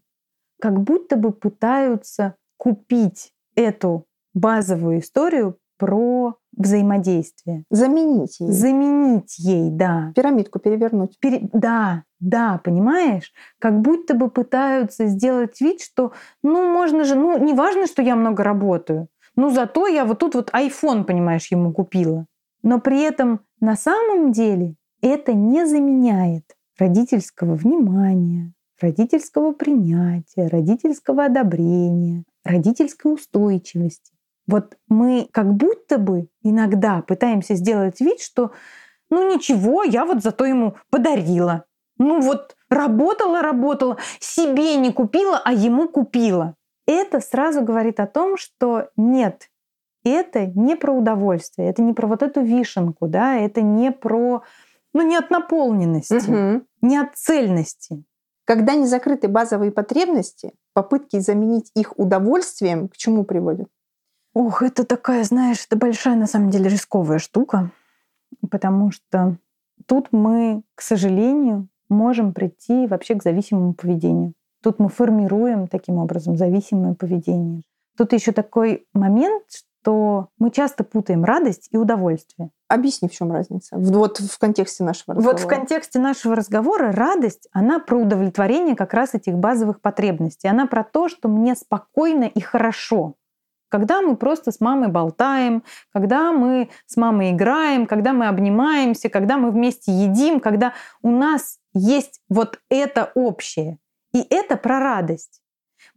как 0.59 0.79
будто 0.81 1.15
бы 1.15 1.31
пытаются 1.31 2.35
купить 2.61 3.33
эту 3.55 4.05
базовую 4.35 4.99
историю 4.99 5.57
про 5.79 6.35
взаимодействие. 6.55 7.63
Заменить 7.71 8.39
ее. 8.39 8.51
Заменить 8.51 9.39
ей, 9.39 9.71
да. 9.71 10.11
Пирамидку 10.15 10.59
перевернуть. 10.59 11.17
Пере- 11.19 11.49
Да, 11.53 12.03
да, 12.19 12.61
понимаешь? 12.63 13.33
Как 13.57 13.81
будто 13.81 14.13
бы 14.13 14.29
пытаются 14.29 15.07
сделать 15.07 15.59
вид, 15.59 15.81
что, 15.81 16.11
ну, 16.43 16.71
можно 16.71 17.03
же, 17.03 17.15
ну, 17.15 17.35
не 17.43 17.53
важно, 17.55 17.87
что 17.87 18.03
я 18.03 18.15
много 18.15 18.43
работаю, 18.43 19.07
ну, 19.35 19.49
зато 19.49 19.87
я 19.87 20.05
вот 20.05 20.19
тут 20.19 20.35
вот 20.35 20.51
iPhone, 20.51 21.03
понимаешь, 21.05 21.49
ему 21.51 21.73
купила. 21.73 22.27
Но 22.61 22.79
при 22.79 23.01
этом 23.01 23.39
на 23.59 23.75
самом 23.75 24.33
деле 24.33 24.75
это 25.01 25.33
не 25.33 25.65
заменяет 25.65 26.43
родительского 26.77 27.55
внимания, 27.55 28.53
родительского 28.79 29.51
принятия, 29.53 30.47
родительского 30.47 31.25
одобрения, 31.25 32.23
родительской 32.43 33.13
устойчивости. 33.13 34.13
Вот 34.47 34.77
мы 34.87 35.27
как 35.31 35.53
будто 35.53 35.97
бы 35.97 36.27
иногда 36.43 37.01
пытаемся 37.01 37.55
сделать 37.55 38.01
вид, 38.01 38.21
что 38.21 38.51
ну 39.09 39.33
ничего, 39.33 39.83
я 39.83 40.05
вот 40.05 40.23
зато 40.23 40.45
ему 40.45 40.75
подарила. 40.89 41.65
Ну 41.97 42.19
вот 42.19 42.55
работала, 42.69 43.41
работала, 43.41 43.97
себе 44.19 44.75
не 44.77 44.91
купила, 44.91 45.39
а 45.43 45.53
ему 45.53 45.87
купила. 45.87 46.55
Это 46.87 47.19
сразу 47.19 47.61
говорит 47.61 47.99
о 47.99 48.07
том, 48.07 48.37
что 48.37 48.89
нет, 48.97 49.49
это 50.03 50.47
не 50.47 50.75
про 50.75 50.93
удовольствие, 50.93 51.69
это 51.69 51.81
не 51.81 51.93
про 51.93 52.07
вот 52.07 52.23
эту 52.23 52.41
вишенку, 52.41 53.07
да, 53.07 53.35
это 53.35 53.61
не 53.61 53.91
про, 53.91 54.43
ну 54.93 55.01
не 55.03 55.15
от 55.15 55.29
наполненности, 55.29 56.13
угу. 56.13 56.65
не 56.81 56.97
от 56.97 57.15
цельности. 57.15 58.03
Когда 58.45 58.73
не 58.73 58.87
закрыты 58.87 59.27
базовые 59.27 59.71
потребности, 59.71 60.53
попытки 60.73 61.19
заменить 61.19 61.71
их 61.75 61.97
удовольствием 61.97 62.87
к 62.87 62.97
чему 62.97 63.23
приводят? 63.23 63.67
Ох, 64.33 64.63
это 64.63 64.85
такая, 64.85 65.23
знаешь, 65.23 65.65
это 65.65 65.75
большая 65.75 66.15
на 66.15 66.27
самом 66.27 66.49
деле 66.49 66.69
рисковая 66.69 67.19
штука 67.19 67.71
потому 68.49 68.91
что 68.91 69.37
тут 69.85 70.07
мы, 70.11 70.63
к 70.75 70.81
сожалению, 70.81 71.67
можем 71.89 72.33
прийти 72.33 72.87
вообще 72.87 73.15
к 73.15 73.23
зависимому 73.23 73.73
поведению. 73.73 74.33
Тут 74.63 74.79
мы 74.79 74.89
формируем 74.89 75.67
таким 75.67 75.97
образом 75.97 76.37
зависимое 76.37 76.93
поведение. 76.93 77.63
Тут 77.97 78.13
еще 78.13 78.31
такой 78.31 78.85
момент, 78.93 79.43
что 79.81 80.29
мы 80.37 80.51
часто 80.51 80.83
путаем 80.83 81.23
радость 81.23 81.67
и 81.71 81.77
удовольствие. 81.77 82.51
Объясни, 82.67 83.09
в 83.09 83.11
чем 83.11 83.31
разница. 83.31 83.75
Вот 83.77 84.19
в 84.19 84.37
контексте 84.37 84.83
нашего 84.83 85.15
разговора. 85.15 85.33
Вот 85.33 85.43
в 85.43 85.47
контексте 85.47 85.99
нашего 85.99 86.35
разговора 86.35 86.91
радость, 86.91 87.47
она 87.51 87.79
про 87.79 87.97
удовлетворение 87.97 88.75
как 88.75 88.93
раз 88.93 89.13
этих 89.13 89.35
базовых 89.35 89.81
потребностей. 89.81 90.47
Она 90.47 90.67
про 90.67 90.83
то, 90.83 91.09
что 91.09 91.27
мне 91.27 91.55
спокойно 91.55 92.25
и 92.25 92.39
хорошо 92.39 93.15
когда 93.69 94.01
мы 94.01 94.17
просто 94.17 94.51
с 94.51 94.59
мамой 94.59 94.89
болтаем, 94.89 95.63
когда 95.93 96.33
мы 96.33 96.69
с 96.87 96.97
мамой 96.97 97.31
играем, 97.31 97.85
когда 97.85 98.11
мы 98.11 98.27
обнимаемся, 98.27 99.07
когда 99.07 99.37
мы 99.37 99.49
вместе 99.49 99.93
едим, 99.93 100.41
когда 100.41 100.73
у 101.01 101.09
нас 101.09 101.57
есть 101.73 102.19
вот 102.27 102.59
это 102.69 103.13
общее. 103.15 103.77
И 104.13 104.27
это 104.29 104.57
про 104.57 104.81
радость. 104.81 105.41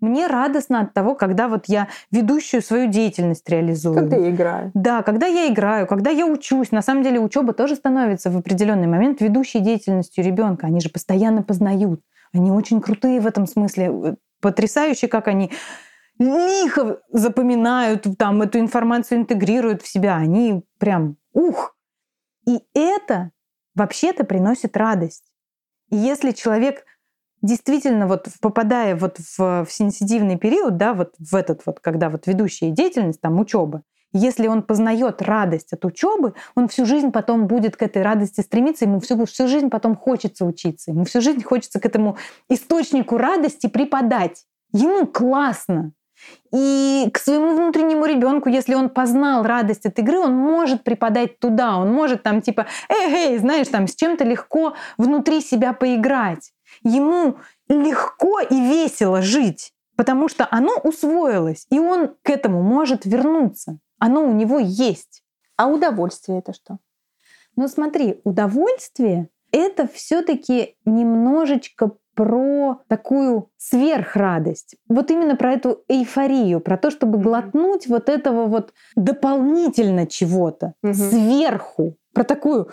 Мне 0.04 0.26
радостно 0.26 0.80
от 0.80 0.92
того, 0.92 1.14
когда 1.14 1.48
вот 1.48 1.64
я 1.66 1.88
ведущую 2.10 2.60
свою 2.60 2.90
деятельность 2.90 3.48
реализую. 3.48 3.94
Когда 3.94 4.16
я 4.16 4.30
играю. 4.30 4.70
Да, 4.74 5.02
когда 5.02 5.26
я 5.26 5.48
играю, 5.48 5.86
когда 5.86 6.10
я 6.10 6.26
учусь. 6.26 6.72
На 6.72 6.82
самом 6.82 7.02
деле 7.02 7.18
учеба 7.18 7.54
тоже 7.54 7.74
становится 7.74 8.30
в 8.30 8.36
определенный 8.36 8.86
момент 8.86 9.20
ведущей 9.20 9.60
деятельностью 9.60 10.22
ребенка. 10.22 10.66
Они 10.66 10.80
же 10.80 10.90
постоянно 10.90 11.42
познают. 11.42 12.02
Они 12.34 12.50
очень 12.50 12.80
крутые 12.82 13.20
в 13.20 13.26
этом 13.26 13.46
смысле. 13.46 14.16
Потрясающе, 14.40 15.08
как 15.08 15.26
они 15.26 15.50
лихо 16.18 17.00
запоминают, 17.10 18.06
там 18.18 18.42
эту 18.42 18.58
информацию 18.58 19.18
интегрируют 19.18 19.82
в 19.82 19.88
себя. 19.88 20.16
Они 20.16 20.62
прям 20.78 21.16
ух! 21.32 21.76
И 22.46 22.60
это 22.74 23.30
вообще-то 23.74 24.24
приносит 24.24 24.76
радость. 24.76 25.24
И 25.90 25.96
если 25.96 26.32
человек 26.32 26.84
действительно 27.44 28.06
вот 28.06 28.28
попадая 28.40 28.96
вот 28.96 29.18
в, 29.18 29.64
в 29.64 29.68
сенситивный 29.68 30.36
период, 30.36 30.76
да, 30.76 30.94
вот 30.94 31.14
в 31.18 31.34
этот 31.34 31.60
вот, 31.66 31.78
когда 31.80 32.08
вот 32.08 32.26
ведущая 32.26 32.70
деятельность, 32.70 33.20
там 33.20 33.38
учеба, 33.38 33.82
если 34.14 34.46
он 34.46 34.62
познает 34.62 35.20
радость 35.20 35.72
от 35.72 35.84
учебы, 35.84 36.34
он 36.54 36.68
всю 36.68 36.86
жизнь 36.86 37.10
потом 37.12 37.46
будет 37.46 37.76
к 37.76 37.82
этой 37.82 38.02
радости 38.02 38.40
стремиться, 38.40 38.86
ему 38.86 39.00
всю, 39.00 39.22
всю 39.26 39.46
жизнь 39.46 39.68
потом 39.68 39.96
хочется 39.96 40.46
учиться, 40.46 40.92
ему 40.92 41.04
всю 41.04 41.20
жизнь 41.20 41.42
хочется 41.42 41.80
к 41.80 41.86
этому 41.86 42.16
источнику 42.48 43.18
радости 43.18 43.66
преподать. 43.66 44.44
Ему 44.72 45.06
классно. 45.06 45.92
И 46.54 47.10
к 47.12 47.18
своему 47.18 47.54
внутреннему 47.54 48.06
ребенку, 48.06 48.48
если 48.48 48.74
он 48.74 48.88
познал 48.88 49.42
радость 49.42 49.84
от 49.84 49.98
игры, 49.98 50.18
он 50.18 50.34
может 50.34 50.82
преподать 50.82 51.38
туда, 51.40 51.76
он 51.76 51.92
может 51.92 52.22
там 52.22 52.40
типа, 52.40 52.66
эй, 52.88 53.12
эй, 53.12 53.38
знаешь, 53.38 53.68
там 53.68 53.86
с 53.86 53.94
чем-то 53.94 54.24
легко 54.24 54.74
внутри 54.96 55.42
себя 55.42 55.72
поиграть. 55.74 56.53
Ему 56.84 57.38
легко 57.68 58.40
и 58.40 58.54
весело 58.54 59.22
жить, 59.22 59.72
потому 59.96 60.28
что 60.28 60.46
оно 60.50 60.76
усвоилось, 60.76 61.66
и 61.70 61.78
он 61.78 62.14
к 62.22 62.30
этому 62.30 62.62
может 62.62 63.04
вернуться. 63.04 63.78
Оно 63.98 64.22
у 64.24 64.32
него 64.32 64.58
есть. 64.58 65.22
А 65.56 65.66
удовольствие 65.66 66.38
это 66.38 66.52
что? 66.52 66.78
Ну 67.56 67.68
смотри, 67.68 68.20
удовольствие 68.24 69.28
это 69.52 69.86
все-таки 69.86 70.76
немножечко 70.84 71.92
про 72.14 72.80
такую 72.88 73.50
сверхрадость. 73.56 74.76
Вот 74.88 75.10
именно 75.10 75.36
про 75.36 75.52
эту 75.52 75.84
эйфорию, 75.88 76.60
про 76.60 76.76
то, 76.76 76.90
чтобы 76.90 77.18
глотнуть 77.18 77.86
вот 77.86 78.08
этого 78.08 78.46
вот 78.46 78.72
дополнительно 78.96 80.06
чего-то 80.06 80.74
угу. 80.82 80.94
сверху, 80.94 81.96
про 82.12 82.24
такую 82.24 82.70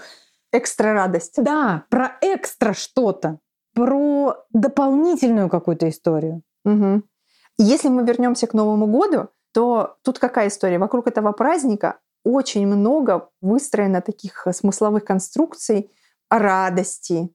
экстра 0.52 0.94
радость. 0.94 1.36
Да, 1.38 1.86
про 1.90 2.18
экстра 2.22 2.74
что-то, 2.74 3.40
про 3.74 4.36
дополнительную 4.52 5.50
какую-то 5.50 5.90
историю. 5.90 6.42
Угу. 6.66 7.04
Если 7.58 7.90
мы 7.90 8.04
вернемся 8.04 8.48
к 8.48 8.54
Новому 8.54 8.88
году, 8.88 9.30
то 9.54 9.98
тут 10.04 10.20
какая 10.20 10.48
история? 10.48 10.80
Вокруг 10.80 11.08
этого 11.08 11.32
праздника 11.32 12.00
очень 12.24 12.68
много 12.68 13.30
выстроено 13.42 14.02
таких 14.02 14.48
смысловых 14.52 15.04
конструкций 15.06 15.92
о 16.30 16.40
радости, 16.40 17.30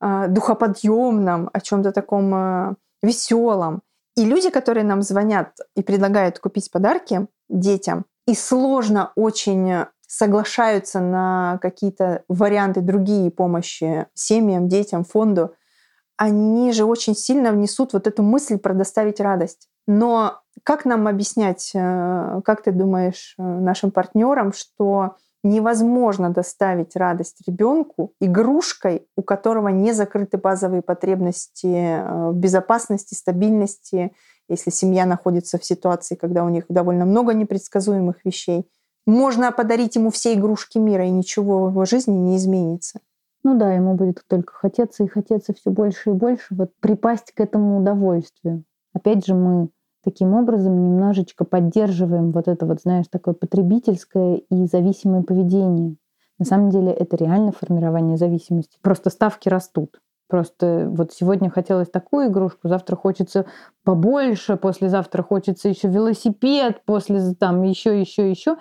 а, 0.00 0.26
духоподъемном, 0.26 1.50
о 1.52 1.60
чем-то 1.60 1.92
таком 1.92 2.34
а, 2.34 2.74
веселом. 3.02 3.82
И 4.16 4.24
люди, 4.24 4.50
которые 4.50 4.84
нам 4.84 5.02
звонят 5.02 5.56
и 5.74 5.82
предлагают 5.82 6.38
купить 6.38 6.70
подарки 6.70 7.26
детям, 7.48 8.06
и 8.26 8.34
сложно 8.34 9.12
очень 9.14 9.86
соглашаются 10.06 11.00
на 11.00 11.58
какие-то 11.62 12.24
варианты 12.28 12.80
другие 12.80 13.30
помощи 13.30 14.06
семьям, 14.14 14.68
детям, 14.68 15.04
фонду, 15.04 15.54
они 16.16 16.72
же 16.72 16.84
очень 16.84 17.14
сильно 17.14 17.52
внесут 17.52 17.92
вот 17.92 18.06
эту 18.06 18.22
мысль 18.22 18.58
про 18.58 18.74
доставить 18.74 19.20
радость. 19.20 19.68
Но 19.86 20.40
как 20.64 20.84
нам 20.84 21.06
объяснять, 21.06 21.70
э, 21.74 22.40
как 22.44 22.62
ты 22.62 22.72
думаешь, 22.72 23.34
э, 23.38 23.42
нашим 23.42 23.90
партнерам, 23.90 24.52
что 24.52 25.16
невозможно 25.44 26.30
доставить 26.30 26.96
радость 26.96 27.42
ребенку 27.46 28.12
игрушкой, 28.20 29.06
у 29.16 29.22
которого 29.22 29.68
не 29.68 29.92
закрыты 29.92 30.38
базовые 30.38 30.82
потребности 30.82 31.66
э, 31.66 32.30
в 32.30 32.34
безопасности, 32.34 33.14
стабильности, 33.14 34.12
если 34.48 34.70
семья 34.70 35.06
находится 35.06 35.58
в 35.58 35.64
ситуации, 35.64 36.14
когда 36.14 36.44
у 36.44 36.48
них 36.48 36.64
довольно 36.68 37.04
много 37.04 37.32
непредсказуемых 37.34 38.24
вещей. 38.24 38.68
Можно 39.06 39.52
подарить 39.52 39.94
ему 39.94 40.10
все 40.10 40.34
игрушки 40.34 40.78
мира, 40.78 41.06
и 41.06 41.10
ничего 41.10 41.66
в 41.66 41.70
его 41.70 41.84
жизни 41.84 42.16
не 42.16 42.36
изменится. 42.36 43.00
Ну 43.46 43.56
да, 43.56 43.72
ему 43.72 43.94
будет 43.94 44.24
только 44.26 44.52
хотеться 44.52 45.04
и 45.04 45.06
хотеться 45.06 45.54
все 45.54 45.70
больше 45.70 46.10
и 46.10 46.14
больше, 46.14 46.52
вот 46.56 46.72
припасть 46.80 47.30
к 47.30 47.38
этому 47.38 47.78
удовольствию. 47.78 48.64
Опять 48.92 49.24
же, 49.24 49.36
мы 49.36 49.68
таким 50.02 50.34
образом 50.34 50.82
немножечко 50.82 51.44
поддерживаем 51.44 52.32
вот 52.32 52.48
это 52.48 52.66
вот, 52.66 52.80
знаешь, 52.80 53.06
такое 53.08 53.34
потребительское 53.34 54.40
и 54.50 54.66
зависимое 54.66 55.22
поведение. 55.22 55.94
На 56.40 56.44
самом 56.44 56.70
деле 56.70 56.90
это 56.90 57.14
реально 57.14 57.52
формирование 57.52 58.16
зависимости. 58.16 58.80
Просто 58.82 59.10
ставки 59.10 59.48
растут. 59.48 60.00
Просто 60.26 60.88
вот 60.90 61.12
сегодня 61.12 61.48
хотелось 61.48 61.88
такую 61.88 62.30
игрушку, 62.30 62.66
завтра 62.66 62.96
хочется 62.96 63.46
побольше, 63.84 64.56
послезавтра 64.56 65.22
хочется 65.22 65.68
еще 65.68 65.86
велосипед, 65.86 66.82
после 66.84 67.32
там 67.34 67.62
еще, 67.62 68.00
еще, 68.00 68.28
еще. 68.28 68.56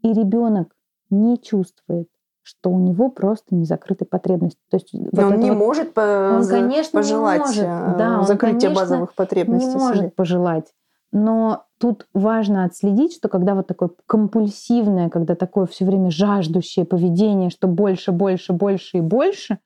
И 0.00 0.14
ребенок 0.14 0.74
не 1.10 1.36
чувствует, 1.36 2.08
что 2.50 2.70
у 2.70 2.78
него 2.78 3.10
просто 3.10 3.54
не 3.54 3.64
закрыты 3.64 4.04
потребности. 4.04 4.60
То 4.70 4.76
есть 4.76 4.92
вот 4.92 5.18
он 5.18 5.38
не 5.38 5.50
вот, 5.50 5.58
может 5.58 5.94
по 5.94 6.38
он, 6.38 6.46
конечно, 6.46 7.00
пожелать 7.00 7.40
не 7.40 7.46
может. 7.46 7.64
Э, 7.64 7.94
да, 7.96 8.22
закрытие 8.22 8.70
он, 8.70 8.74
конечно, 8.74 8.74
базовых 8.74 9.14
потребностей. 9.14 9.68
Не 9.68 9.76
может 9.76 9.98
себе. 9.98 10.10
пожелать. 10.10 10.72
Но 11.12 11.64
тут 11.78 12.06
важно 12.12 12.64
отследить, 12.64 13.14
что 13.14 13.28
когда 13.28 13.54
вот 13.54 13.66
такое 13.66 13.90
компульсивное, 14.06 15.08
когда 15.10 15.34
такое 15.34 15.66
все 15.66 15.84
время 15.84 16.10
жаждущее 16.10 16.84
поведение, 16.84 17.50
что 17.50 17.68
больше, 17.68 18.12
больше, 18.12 18.52
больше 18.52 18.98
и 18.98 19.00
больше, 19.00 19.58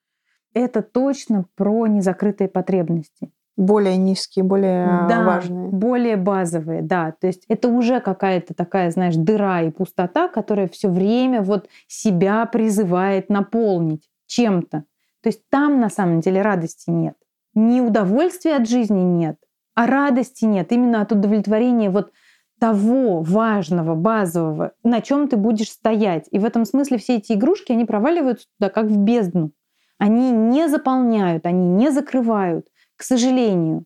это 0.54 0.82
точно 0.82 1.46
про 1.56 1.86
незакрытые 1.86 2.48
потребности. 2.48 3.30
Более 3.56 3.96
низкие, 3.96 4.44
более 4.44 5.06
да, 5.08 5.22
важные. 5.24 5.68
Более 5.68 6.16
базовые, 6.16 6.82
да. 6.82 7.12
То 7.12 7.28
есть 7.28 7.44
это 7.48 7.68
уже 7.68 8.00
какая-то 8.00 8.52
такая, 8.52 8.90
знаешь, 8.90 9.14
дыра 9.14 9.62
и 9.62 9.70
пустота, 9.70 10.28
которая 10.28 10.66
все 10.68 10.88
время 10.88 11.40
вот 11.40 11.68
себя 11.86 12.46
призывает 12.46 13.28
наполнить 13.28 14.08
чем-то. 14.26 14.84
То 15.22 15.28
есть 15.28 15.42
там 15.50 15.80
на 15.80 15.88
самом 15.88 16.20
деле 16.20 16.42
радости 16.42 16.90
нет. 16.90 17.14
Ни 17.54 17.80
удовольствия 17.80 18.56
от 18.56 18.68
жизни 18.68 19.00
нет, 19.00 19.36
а 19.74 19.86
радости 19.86 20.44
нет, 20.44 20.72
именно 20.72 21.00
от 21.00 21.12
удовлетворения 21.12 21.90
вот 21.90 22.10
того 22.58 23.20
важного, 23.20 23.94
базового, 23.94 24.72
на 24.82 25.00
чем 25.00 25.28
ты 25.28 25.36
будешь 25.36 25.70
стоять. 25.70 26.26
И 26.30 26.38
в 26.38 26.44
этом 26.44 26.64
смысле 26.64 26.98
все 26.98 27.16
эти 27.16 27.32
игрушки, 27.32 27.72
они 27.72 27.84
проваливаются 27.84 28.46
туда, 28.58 28.70
как 28.70 28.86
в 28.86 28.96
бездну. 28.96 29.52
Они 29.98 30.32
не 30.32 30.68
заполняют, 30.68 31.46
они 31.46 31.68
не 31.68 31.90
закрывают, 31.90 32.66
к 32.96 33.02
сожалению. 33.02 33.84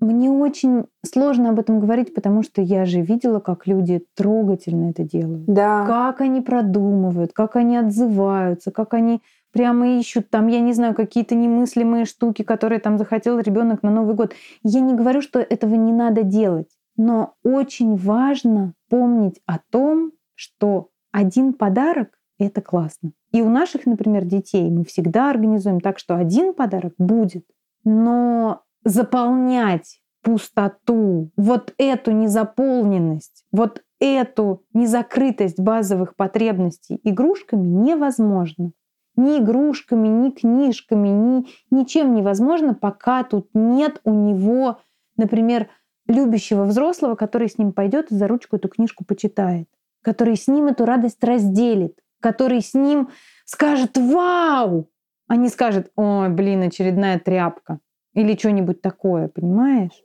Мне 0.00 0.30
очень 0.30 0.86
сложно 1.04 1.50
об 1.50 1.60
этом 1.60 1.78
говорить, 1.78 2.14
потому 2.14 2.42
что 2.42 2.62
я 2.62 2.86
же 2.86 3.02
видела, 3.02 3.38
как 3.38 3.66
люди 3.66 4.02
трогательно 4.16 4.90
это 4.90 5.04
делают. 5.04 5.44
Да. 5.44 5.84
Как 5.86 6.22
они 6.22 6.40
продумывают, 6.40 7.34
как 7.34 7.56
они 7.56 7.76
отзываются, 7.76 8.70
как 8.70 8.94
они 8.94 9.20
прямо 9.52 9.98
ищут 9.98 10.30
там, 10.30 10.46
я 10.46 10.60
не 10.60 10.72
знаю, 10.72 10.94
какие-то 10.94 11.34
немыслимые 11.34 12.06
штуки, 12.06 12.42
которые 12.42 12.80
там 12.80 12.96
захотел 12.96 13.38
ребенок 13.38 13.82
на 13.82 13.90
Новый 13.90 14.14
год. 14.14 14.32
Я 14.62 14.80
не 14.80 14.94
говорю, 14.94 15.20
что 15.20 15.38
этого 15.38 15.74
не 15.74 15.92
надо 15.92 16.22
делать, 16.22 16.68
но 16.96 17.34
очень 17.44 17.96
важно 17.96 18.74
помнить 18.88 19.40
о 19.44 19.58
том, 19.70 20.12
что 20.34 20.88
один 21.12 21.52
подарок— 21.52 22.18
это 22.38 22.62
классно. 22.62 23.12
И 23.32 23.42
у 23.42 23.50
наших, 23.50 23.86
например, 23.86 24.24
детей 24.24 24.70
мы 24.70 24.84
всегда 24.84 25.30
организуем 25.30 25.80
так, 25.80 25.98
что 25.98 26.16
один 26.16 26.54
подарок 26.54 26.94
будет, 26.98 27.44
но 27.84 28.62
заполнять 28.84 30.00
пустоту, 30.22 31.30
вот 31.36 31.74
эту 31.78 32.12
незаполненность, 32.12 33.44
вот 33.52 33.82
эту 34.00 34.64
незакрытость 34.72 35.60
базовых 35.60 36.16
потребностей 36.16 37.00
игрушками 37.04 37.66
невозможно. 37.66 38.72
Ни 39.16 39.38
игрушками, 39.38 40.08
ни 40.08 40.30
книжками, 40.30 41.08
ни 41.08 41.46
ничем 41.70 42.14
невозможно, 42.14 42.74
пока 42.74 43.24
тут 43.24 43.48
нет 43.54 44.00
у 44.04 44.12
него, 44.12 44.78
например, 45.16 45.68
любящего 46.06 46.64
взрослого, 46.64 47.14
который 47.14 47.48
с 47.48 47.58
ним 47.58 47.72
пойдет 47.72 48.10
и 48.10 48.14
за 48.14 48.28
ручку 48.28 48.56
эту 48.56 48.68
книжку 48.68 49.04
почитает, 49.04 49.68
который 50.02 50.36
с 50.36 50.48
ним 50.48 50.66
эту 50.66 50.84
радость 50.84 51.22
разделит, 51.22 51.98
который 52.20 52.62
с 52.62 52.74
ним 52.74 53.10
скажет 53.44 53.98
«Вау!», 53.98 54.88
а 55.30 55.36
не 55.36 55.48
скажет 55.48 55.92
«Ой, 55.94 56.28
блин, 56.28 56.62
очередная 56.62 57.20
тряпка» 57.20 57.78
или 58.14 58.36
что-нибудь 58.36 58.82
такое, 58.82 59.28
понимаешь? 59.28 60.02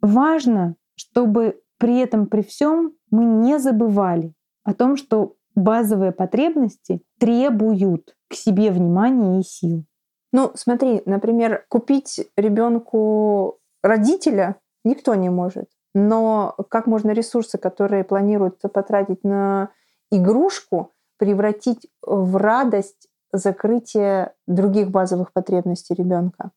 Важно, 0.00 0.76
чтобы 0.94 1.60
при 1.78 1.98
этом, 1.98 2.28
при 2.28 2.42
всем 2.42 2.92
мы 3.10 3.24
не 3.24 3.58
забывали 3.58 4.34
о 4.62 4.74
том, 4.74 4.96
что 4.96 5.34
базовые 5.56 6.12
потребности 6.12 7.02
требуют 7.18 8.14
к 8.28 8.34
себе 8.34 8.70
внимания 8.70 9.40
и 9.40 9.42
сил. 9.42 9.84
Ну, 10.32 10.52
смотри, 10.54 11.02
например, 11.06 11.64
купить 11.68 12.28
ребенку 12.36 13.58
родителя 13.82 14.60
никто 14.84 15.16
не 15.16 15.28
может. 15.28 15.66
Но 15.92 16.54
как 16.70 16.86
можно 16.86 17.10
ресурсы, 17.10 17.58
которые 17.58 18.04
планируют 18.04 18.60
потратить 18.72 19.24
на 19.24 19.70
игрушку, 20.12 20.92
превратить 21.16 21.88
в 22.00 22.36
радость 22.36 23.08
закрытие 23.32 24.32
других 24.46 24.90
базовых 24.90 25.32
потребностей 25.32 25.94
ребенка? 25.94 26.50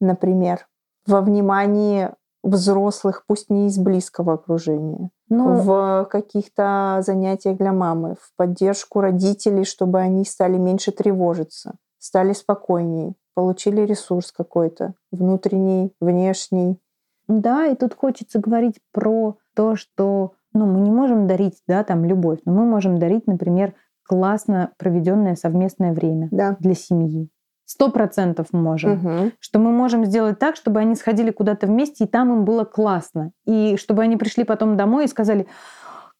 например, 0.00 0.66
во 1.06 1.20
внимании 1.20 2.10
взрослых, 2.42 3.24
пусть 3.26 3.50
не 3.50 3.66
из 3.66 3.78
близкого 3.78 4.34
окружения, 4.34 5.10
ну, 5.28 5.56
в 5.56 6.08
каких-то 6.10 7.00
занятиях 7.04 7.58
для 7.58 7.72
мамы, 7.72 8.16
в 8.20 8.32
поддержку 8.36 9.00
родителей, 9.00 9.64
чтобы 9.64 9.98
они 9.98 10.24
стали 10.24 10.56
меньше 10.56 10.92
тревожиться, 10.92 11.74
стали 11.98 12.32
спокойнее, 12.32 13.14
получили 13.34 13.82
ресурс 13.82 14.32
какой-то, 14.32 14.94
внутренний, 15.10 15.92
внешний. 16.00 16.78
Да, 17.26 17.66
и 17.66 17.74
тут 17.74 17.94
хочется 17.94 18.38
говорить 18.38 18.76
про 18.92 19.36
то, 19.54 19.76
что 19.76 20.32
ну, 20.54 20.64
мы 20.64 20.80
не 20.80 20.90
можем 20.90 21.26
дарить 21.26 21.60
да, 21.66 21.84
там, 21.84 22.04
любовь, 22.04 22.38
но 22.46 22.52
мы 22.52 22.64
можем 22.64 22.98
дарить, 22.98 23.26
например, 23.26 23.74
классно 24.08 24.72
проведенное 24.78 25.36
совместное 25.36 25.92
время 25.92 26.28
да. 26.32 26.56
для 26.58 26.74
семьи 26.74 27.30
сто 27.68 27.90
процентов 27.90 28.46
можем. 28.52 28.92
Угу. 28.92 29.32
Что 29.40 29.58
мы 29.58 29.72
можем 29.72 30.06
сделать 30.06 30.38
так, 30.38 30.56
чтобы 30.56 30.80
они 30.80 30.94
сходили 30.94 31.30
куда-то 31.30 31.66
вместе, 31.66 32.04
и 32.04 32.06
там 32.08 32.32
им 32.32 32.44
было 32.46 32.64
классно. 32.64 33.32
И 33.44 33.76
чтобы 33.76 34.02
они 34.02 34.16
пришли 34.16 34.44
потом 34.44 34.78
домой 34.78 35.04
и 35.04 35.08
сказали, 35.08 35.46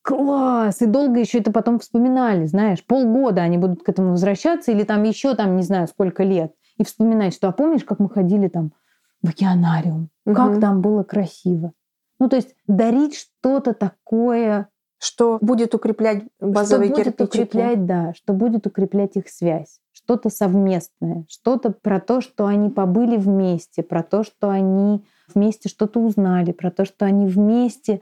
класс, 0.02 0.82
и 0.82 0.86
долго 0.86 1.20
еще 1.20 1.38
это 1.38 1.50
потом 1.50 1.78
вспоминали, 1.78 2.44
знаешь, 2.44 2.84
полгода 2.84 3.40
они 3.40 3.56
будут 3.56 3.82
к 3.82 3.88
этому 3.88 4.10
возвращаться, 4.10 4.72
или 4.72 4.84
там 4.84 5.02
еще 5.04 5.34
там 5.34 5.56
не 5.56 5.62
знаю 5.62 5.88
сколько 5.88 6.22
лет, 6.22 6.52
и 6.76 6.84
вспоминать, 6.84 7.34
что, 7.34 7.48
а 7.48 7.52
помнишь, 7.52 7.84
как 7.84 7.98
мы 7.98 8.10
ходили 8.10 8.48
там 8.48 8.72
в 9.22 9.30
океанариум, 9.30 10.10
угу. 10.26 10.34
как 10.34 10.60
там 10.60 10.82
было 10.82 11.02
красиво. 11.02 11.72
Ну, 12.20 12.28
то 12.28 12.36
есть 12.36 12.54
дарить 12.66 13.16
что-то 13.16 13.72
такое, 13.72 14.68
что 14.98 15.38
будет 15.40 15.74
укреплять 15.74 16.24
базовые 16.40 16.88
что 16.88 16.96
будет 16.96 17.16
кирпичики. 17.16 17.42
укреплять, 17.42 17.86
да, 17.86 18.12
что 18.14 18.32
будет 18.32 18.66
укреплять 18.66 19.16
их 19.16 19.28
связь 19.28 19.80
что-то 20.08 20.30
совместное, 20.30 21.26
что-то 21.28 21.70
про 21.70 22.00
то, 22.00 22.22
что 22.22 22.46
они 22.46 22.70
побыли 22.70 23.18
вместе, 23.18 23.82
про 23.82 24.02
то, 24.02 24.22
что 24.22 24.48
они 24.48 25.04
вместе 25.34 25.68
что-то 25.68 26.00
узнали, 26.00 26.52
про 26.52 26.70
то, 26.70 26.86
что 26.86 27.04
они 27.04 27.26
вместе 27.26 28.00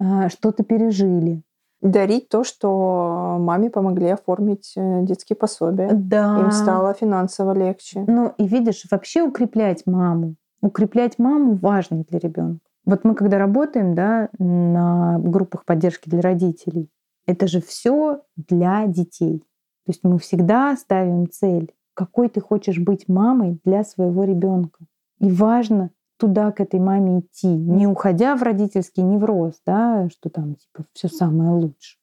э, 0.00 0.28
что-то 0.30 0.62
пережили. 0.62 1.42
Дарить 1.82 2.28
то, 2.28 2.44
что 2.44 3.36
маме 3.40 3.68
помогли 3.68 4.08
оформить 4.08 4.72
э, 4.76 5.02
детские 5.02 5.36
пособия. 5.36 5.90
Да. 5.92 6.38
Им 6.40 6.52
стало 6.52 6.94
финансово 6.94 7.52
легче. 7.52 8.04
Ну 8.06 8.32
и 8.38 8.46
видишь, 8.46 8.86
вообще 8.90 9.22
укреплять 9.22 9.84
маму. 9.84 10.36
Укреплять 10.62 11.18
маму 11.18 11.54
важно 11.54 12.04
для 12.08 12.20
ребенка. 12.20 12.64
Вот 12.84 13.04
мы 13.04 13.14
когда 13.14 13.38
работаем 13.38 13.94
да, 13.94 14.28
на 14.38 15.18
группах 15.18 15.64
поддержки 15.64 16.08
для 16.08 16.20
родителей, 16.20 16.88
это 17.26 17.46
же 17.46 17.60
все 17.60 18.22
для 18.36 18.86
детей. 18.86 19.38
То 19.84 19.90
есть 19.90 20.00
мы 20.02 20.18
всегда 20.18 20.76
ставим 20.76 21.28
цель, 21.30 21.72
какой 21.94 22.28
ты 22.28 22.40
хочешь 22.40 22.78
быть 22.78 23.08
мамой 23.08 23.60
для 23.64 23.84
своего 23.84 24.24
ребенка. 24.24 24.84
И 25.18 25.30
важно 25.30 25.90
туда, 26.18 26.52
к 26.52 26.60
этой 26.60 26.80
маме 26.80 27.20
идти, 27.20 27.48
не 27.48 27.86
уходя 27.86 28.36
в 28.36 28.42
родительский 28.42 29.02
невроз, 29.02 29.60
да, 29.66 30.08
что 30.08 30.30
там 30.30 30.54
типа 30.54 30.84
все 30.92 31.08
самое 31.08 31.50
лучшее. 31.50 31.98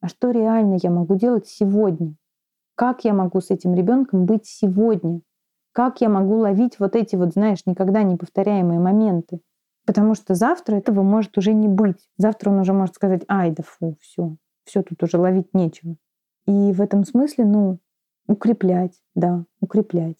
А 0.00 0.08
что 0.08 0.30
реально 0.30 0.78
я 0.82 0.90
могу 0.90 1.16
делать 1.16 1.46
сегодня? 1.46 2.14
Как 2.74 3.04
я 3.04 3.14
могу 3.14 3.40
с 3.40 3.50
этим 3.50 3.74
ребенком 3.74 4.26
быть 4.26 4.46
сегодня? 4.46 5.20
Как 5.72 6.00
я 6.00 6.08
могу 6.08 6.36
ловить 6.36 6.78
вот 6.78 6.96
эти 6.96 7.16
вот, 7.16 7.32
знаешь, 7.32 7.66
никогда 7.66 8.02
не 8.02 8.16
повторяемые 8.16 8.80
моменты? 8.80 9.40
Потому 9.86 10.14
что 10.16 10.34
завтра 10.34 10.76
этого 10.76 11.02
может 11.02 11.38
уже 11.38 11.54
не 11.54 11.68
быть. 11.68 12.08
Завтра 12.18 12.50
он 12.50 12.58
уже 12.58 12.72
может 12.72 12.96
сказать, 12.96 13.22
ай, 13.28 13.52
да 13.52 13.62
фу, 13.62 13.96
все, 14.00 14.36
все 14.64 14.82
тут 14.82 15.02
уже 15.02 15.16
ловить 15.16 15.54
нечего. 15.54 15.96
И 16.46 16.72
в 16.72 16.80
этом 16.80 17.04
смысле, 17.04 17.44
ну, 17.44 17.78
укреплять, 18.26 19.00
да, 19.14 19.44
укреплять. 19.60 20.16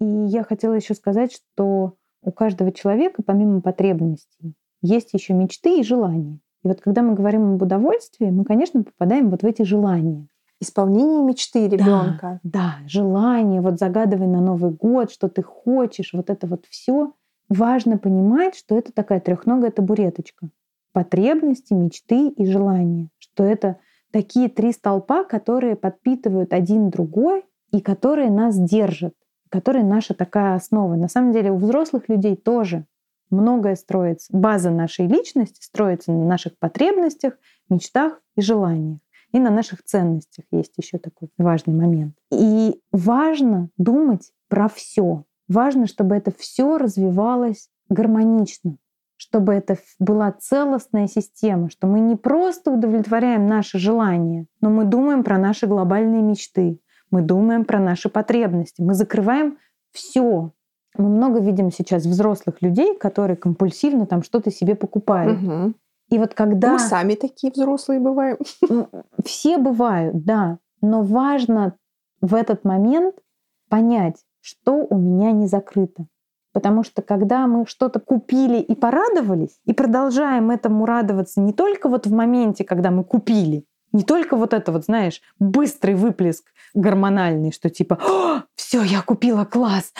И 0.00 0.04
я 0.04 0.42
хотела 0.42 0.74
еще 0.74 0.94
сказать, 0.94 1.32
что 1.32 1.94
у 2.22 2.32
каждого 2.32 2.72
человека, 2.72 3.22
помимо 3.22 3.60
потребностей, 3.60 4.54
есть 4.82 5.12
еще 5.12 5.34
мечты 5.34 5.80
и 5.80 5.84
желания. 5.84 6.40
И 6.64 6.68
вот 6.68 6.80
когда 6.80 7.02
мы 7.02 7.14
говорим 7.14 7.54
об 7.54 7.62
удовольствии, 7.62 8.30
мы, 8.30 8.44
конечно, 8.44 8.82
попадаем 8.82 9.30
вот 9.30 9.42
в 9.42 9.46
эти 9.46 9.62
желания. 9.62 10.26
Исполнение 10.60 11.22
мечты 11.22 11.68
ребенка. 11.68 12.40
Да, 12.42 12.78
да, 12.80 12.88
желание, 12.88 13.60
вот 13.60 13.78
загадывай 13.78 14.26
на 14.26 14.40
Новый 14.40 14.70
год, 14.70 15.10
что 15.10 15.28
ты 15.28 15.42
хочешь, 15.42 16.14
вот 16.14 16.30
это 16.30 16.46
вот 16.46 16.64
все. 16.70 17.12
Важно 17.48 17.98
понимать, 17.98 18.56
что 18.56 18.76
это 18.76 18.92
такая 18.92 19.20
трехногая 19.20 19.70
табуреточка. 19.70 20.48
Потребности, 20.92 21.74
мечты 21.74 22.28
и 22.28 22.46
желания. 22.46 23.08
Что 23.18 23.44
это 23.44 23.78
такие 24.10 24.48
три 24.48 24.72
столпа, 24.72 25.24
которые 25.24 25.76
подпитывают 25.76 26.52
один 26.52 26.90
другой 26.90 27.44
и 27.70 27.80
которые 27.80 28.30
нас 28.30 28.58
держат, 28.58 29.14
которые 29.50 29.84
наша 29.84 30.14
такая 30.14 30.54
основа. 30.54 30.94
На 30.94 31.08
самом 31.08 31.32
деле 31.32 31.52
у 31.52 31.56
взрослых 31.56 32.08
людей 32.08 32.36
тоже 32.36 32.86
многое 33.30 33.76
строится. 33.76 34.36
База 34.36 34.70
нашей 34.70 35.06
личности 35.06 35.62
строится 35.62 36.12
на 36.12 36.24
наших 36.24 36.58
потребностях, 36.58 37.34
мечтах 37.68 38.20
и 38.36 38.40
желаниях. 38.40 38.98
И 39.32 39.38
на 39.38 39.50
наших 39.50 39.82
ценностях 39.82 40.46
есть 40.50 40.72
еще 40.78 40.98
такой 40.98 41.28
важный 41.36 41.74
момент. 41.74 42.14
И 42.32 42.80
важно 42.90 43.68
думать 43.76 44.32
про 44.48 44.68
все. 44.68 45.25
Важно, 45.48 45.86
чтобы 45.86 46.16
это 46.16 46.32
все 46.36 46.78
развивалось 46.78 47.68
гармонично 47.88 48.78
чтобы 49.16 49.54
это 49.54 49.78
была 49.98 50.30
целостная 50.32 51.06
система, 51.06 51.70
что 51.70 51.86
мы 51.86 52.00
не 52.00 52.16
просто 52.16 52.70
удовлетворяем 52.70 53.46
наши 53.46 53.78
желания, 53.78 54.46
но 54.60 54.70
мы 54.70 54.84
думаем 54.84 55.24
про 55.24 55.38
наши 55.38 55.66
глобальные 55.66 56.22
мечты, 56.22 56.80
мы 57.10 57.22
думаем 57.22 57.64
про 57.64 57.80
наши 57.80 58.08
потребности, 58.08 58.82
мы 58.82 58.94
закрываем 58.94 59.58
все. 59.92 60.52
Мы 60.98 61.08
много 61.08 61.40
видим 61.40 61.70
сейчас 61.70 62.04
взрослых 62.04 62.62
людей, 62.62 62.96
которые 62.96 63.36
компульсивно 63.36 64.06
там 64.06 64.22
что-то 64.22 64.50
себе 64.50 64.74
покупают. 64.74 65.42
Угу. 65.42 65.74
И 66.10 66.18
вот 66.18 66.34
когда... 66.34 66.72
Мы 66.72 66.78
сами 66.78 67.14
такие 67.14 67.52
взрослые 67.52 68.00
бываем. 68.00 68.38
Все 69.24 69.58
бывают, 69.58 70.24
да. 70.24 70.58
Но 70.80 71.02
важно 71.02 71.76
в 72.20 72.34
этот 72.34 72.64
момент 72.64 73.16
понять, 73.68 74.16
что 74.46 74.86
у 74.88 74.96
меня 74.96 75.32
не 75.32 75.48
закрыто. 75.48 76.06
Потому 76.52 76.84
что 76.84 77.02
когда 77.02 77.46
мы 77.48 77.66
что-то 77.66 77.98
купили 77.98 78.58
и 78.58 78.74
порадовались, 78.76 79.58
и 79.64 79.74
продолжаем 79.74 80.50
этому 80.50 80.86
радоваться 80.86 81.40
не 81.40 81.52
только 81.52 81.88
вот 81.88 82.06
в 82.06 82.12
моменте, 82.12 82.64
когда 82.64 82.90
мы 82.92 83.02
купили, 83.02 83.64
не 83.92 84.04
только 84.04 84.36
вот 84.36 84.54
это 84.54 84.70
вот, 84.70 84.84
знаешь, 84.84 85.20
быстрый 85.40 85.94
выплеск 85.94 86.44
гормональный, 86.74 87.50
что 87.50 87.70
типа, 87.70 87.98
все, 88.54 88.82
я 88.82 89.02
купила 89.02 89.44
класс, 89.44 89.92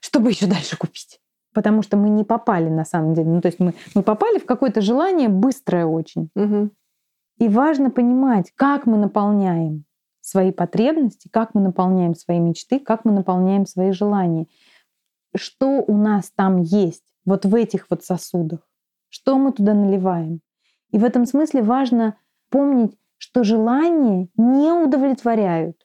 что 0.00 0.18
бы 0.18 0.30
еще 0.30 0.46
дальше 0.46 0.76
купить? 0.76 1.20
потому 1.54 1.82
что 1.82 1.98
мы 1.98 2.08
не 2.08 2.24
попали 2.24 2.70
на 2.70 2.86
самом 2.86 3.12
деле. 3.12 3.28
Ну, 3.28 3.42
то 3.42 3.48
есть 3.48 3.60
мы, 3.60 3.74
мы 3.94 4.02
попали 4.02 4.38
в 4.38 4.46
какое-то 4.46 4.80
желание 4.80 5.28
быстрое 5.28 5.84
очень. 5.84 6.30
Угу. 6.34 6.70
И 7.40 7.48
важно 7.48 7.90
понимать, 7.90 8.50
как 8.56 8.86
мы 8.86 8.96
наполняем 8.96 9.84
свои 10.22 10.52
потребности, 10.52 11.28
как 11.28 11.54
мы 11.54 11.60
наполняем 11.60 12.14
свои 12.14 12.38
мечты, 12.38 12.78
как 12.78 13.04
мы 13.04 13.12
наполняем 13.12 13.66
свои 13.66 13.92
желания. 13.92 14.46
Что 15.34 15.82
у 15.86 15.96
нас 15.96 16.30
там 16.34 16.62
есть, 16.62 17.04
вот 17.26 17.44
в 17.44 17.54
этих 17.54 17.86
вот 17.90 18.04
сосудах, 18.04 18.60
что 19.08 19.36
мы 19.36 19.52
туда 19.52 19.74
наливаем. 19.74 20.40
И 20.90 20.98
в 20.98 21.04
этом 21.04 21.26
смысле 21.26 21.62
важно 21.62 22.16
помнить, 22.50 22.96
что 23.18 23.44
желания 23.44 24.28
не 24.36 24.72
удовлетворяют 24.72 25.76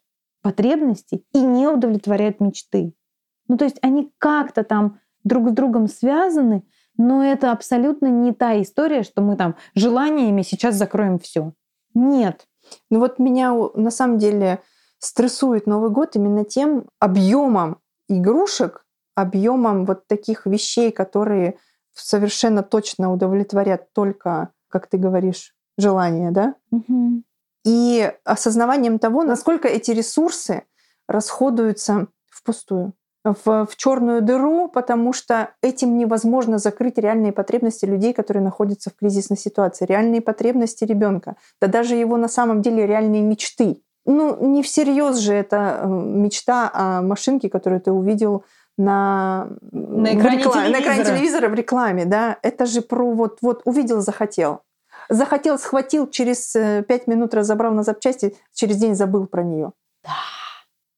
потребности 0.41 1.23
и 1.33 1.41
не 1.41 1.67
удовлетворяют 1.67 2.39
мечты. 2.39 2.93
Ну 3.47 3.57
то 3.57 3.65
есть 3.65 3.77
они 3.81 4.11
как-то 4.17 4.63
там 4.63 4.99
друг 5.23 5.49
с 5.49 5.51
другом 5.51 5.87
связаны, 5.87 6.63
но 6.97 7.23
это 7.23 7.51
абсолютно 7.51 8.07
не 8.07 8.33
та 8.33 8.61
история, 8.61 9.03
что 9.03 9.21
мы 9.21 9.35
там 9.35 9.55
желаниями 9.75 10.41
сейчас 10.41 10.75
закроем 10.75 11.19
все. 11.19 11.53
Нет. 11.93 12.47
Ну 12.89 12.99
вот 12.99 13.19
меня 13.19 13.53
на 13.75 13.91
самом 13.91 14.17
деле 14.17 14.61
стрессует 14.99 15.67
Новый 15.67 15.89
год 15.89 16.15
именно 16.15 16.43
тем 16.43 16.85
объемом 16.99 17.79
игрушек, 18.07 18.85
объемом 19.15 19.85
вот 19.85 20.07
таких 20.07 20.45
вещей, 20.45 20.91
которые 20.91 21.57
совершенно 21.93 22.63
точно 22.63 23.11
удовлетворят 23.11 23.91
только, 23.93 24.49
как 24.69 24.87
ты 24.87 24.97
говоришь, 24.97 25.55
желание, 25.77 26.31
да? 26.31 26.55
Угу. 26.71 27.23
И 27.65 28.13
осознаванием 28.23 28.99
того, 28.99 29.23
насколько 29.23 29.67
эти 29.67 29.91
ресурсы 29.91 30.63
расходуются 31.07 32.07
впустую 32.29 32.93
в, 33.33 33.65
в 33.65 33.75
черную 33.75 34.21
дыру, 34.21 34.67
потому 34.67 35.13
что 35.13 35.51
этим 35.61 35.97
невозможно 35.97 36.57
закрыть 36.57 36.97
реальные 36.97 37.31
потребности 37.31 37.85
людей, 37.85 38.13
которые 38.13 38.43
находятся 38.43 38.89
в 38.89 38.95
кризисной 38.95 39.37
ситуации, 39.37 39.85
реальные 39.85 40.21
потребности 40.21 40.83
ребенка, 40.83 41.35
да 41.61 41.67
даже 41.67 41.95
его 41.95 42.17
на 42.17 42.27
самом 42.27 42.61
деле 42.61 42.85
реальные 42.85 43.21
мечты. 43.21 43.81
Ну, 44.05 44.37
не 44.39 44.63
всерьез 44.63 45.17
же 45.17 45.33
это 45.33 45.81
э, 45.81 45.87
мечта 45.87 46.71
о 46.73 47.01
машинке, 47.01 47.49
которую 47.49 47.81
ты 47.81 47.91
увидел 47.91 48.45
на, 48.77 49.49
на, 49.71 50.15
экране, 50.15 50.37
рекламе, 50.37 50.43
телевизора. 50.43 50.69
на 50.69 50.81
экране 50.81 51.03
телевизора 51.03 51.49
в 51.49 51.53
рекламе, 51.55 52.05
да, 52.05 52.37
это 52.41 52.65
же 52.65 52.81
про 52.81 53.11
вот, 53.11 53.39
вот 53.41 53.61
увидел, 53.65 53.99
захотел. 54.01 54.61
Захотел, 55.09 55.57
схватил, 55.57 56.07
через 56.07 56.55
э, 56.55 56.83
пять 56.87 57.07
минут 57.07 57.33
разобрал 57.33 57.73
на 57.73 57.83
запчасти, 57.83 58.35
через 58.53 58.77
день 58.77 58.95
забыл 58.95 59.25
про 59.25 59.43
нее. 59.43 59.73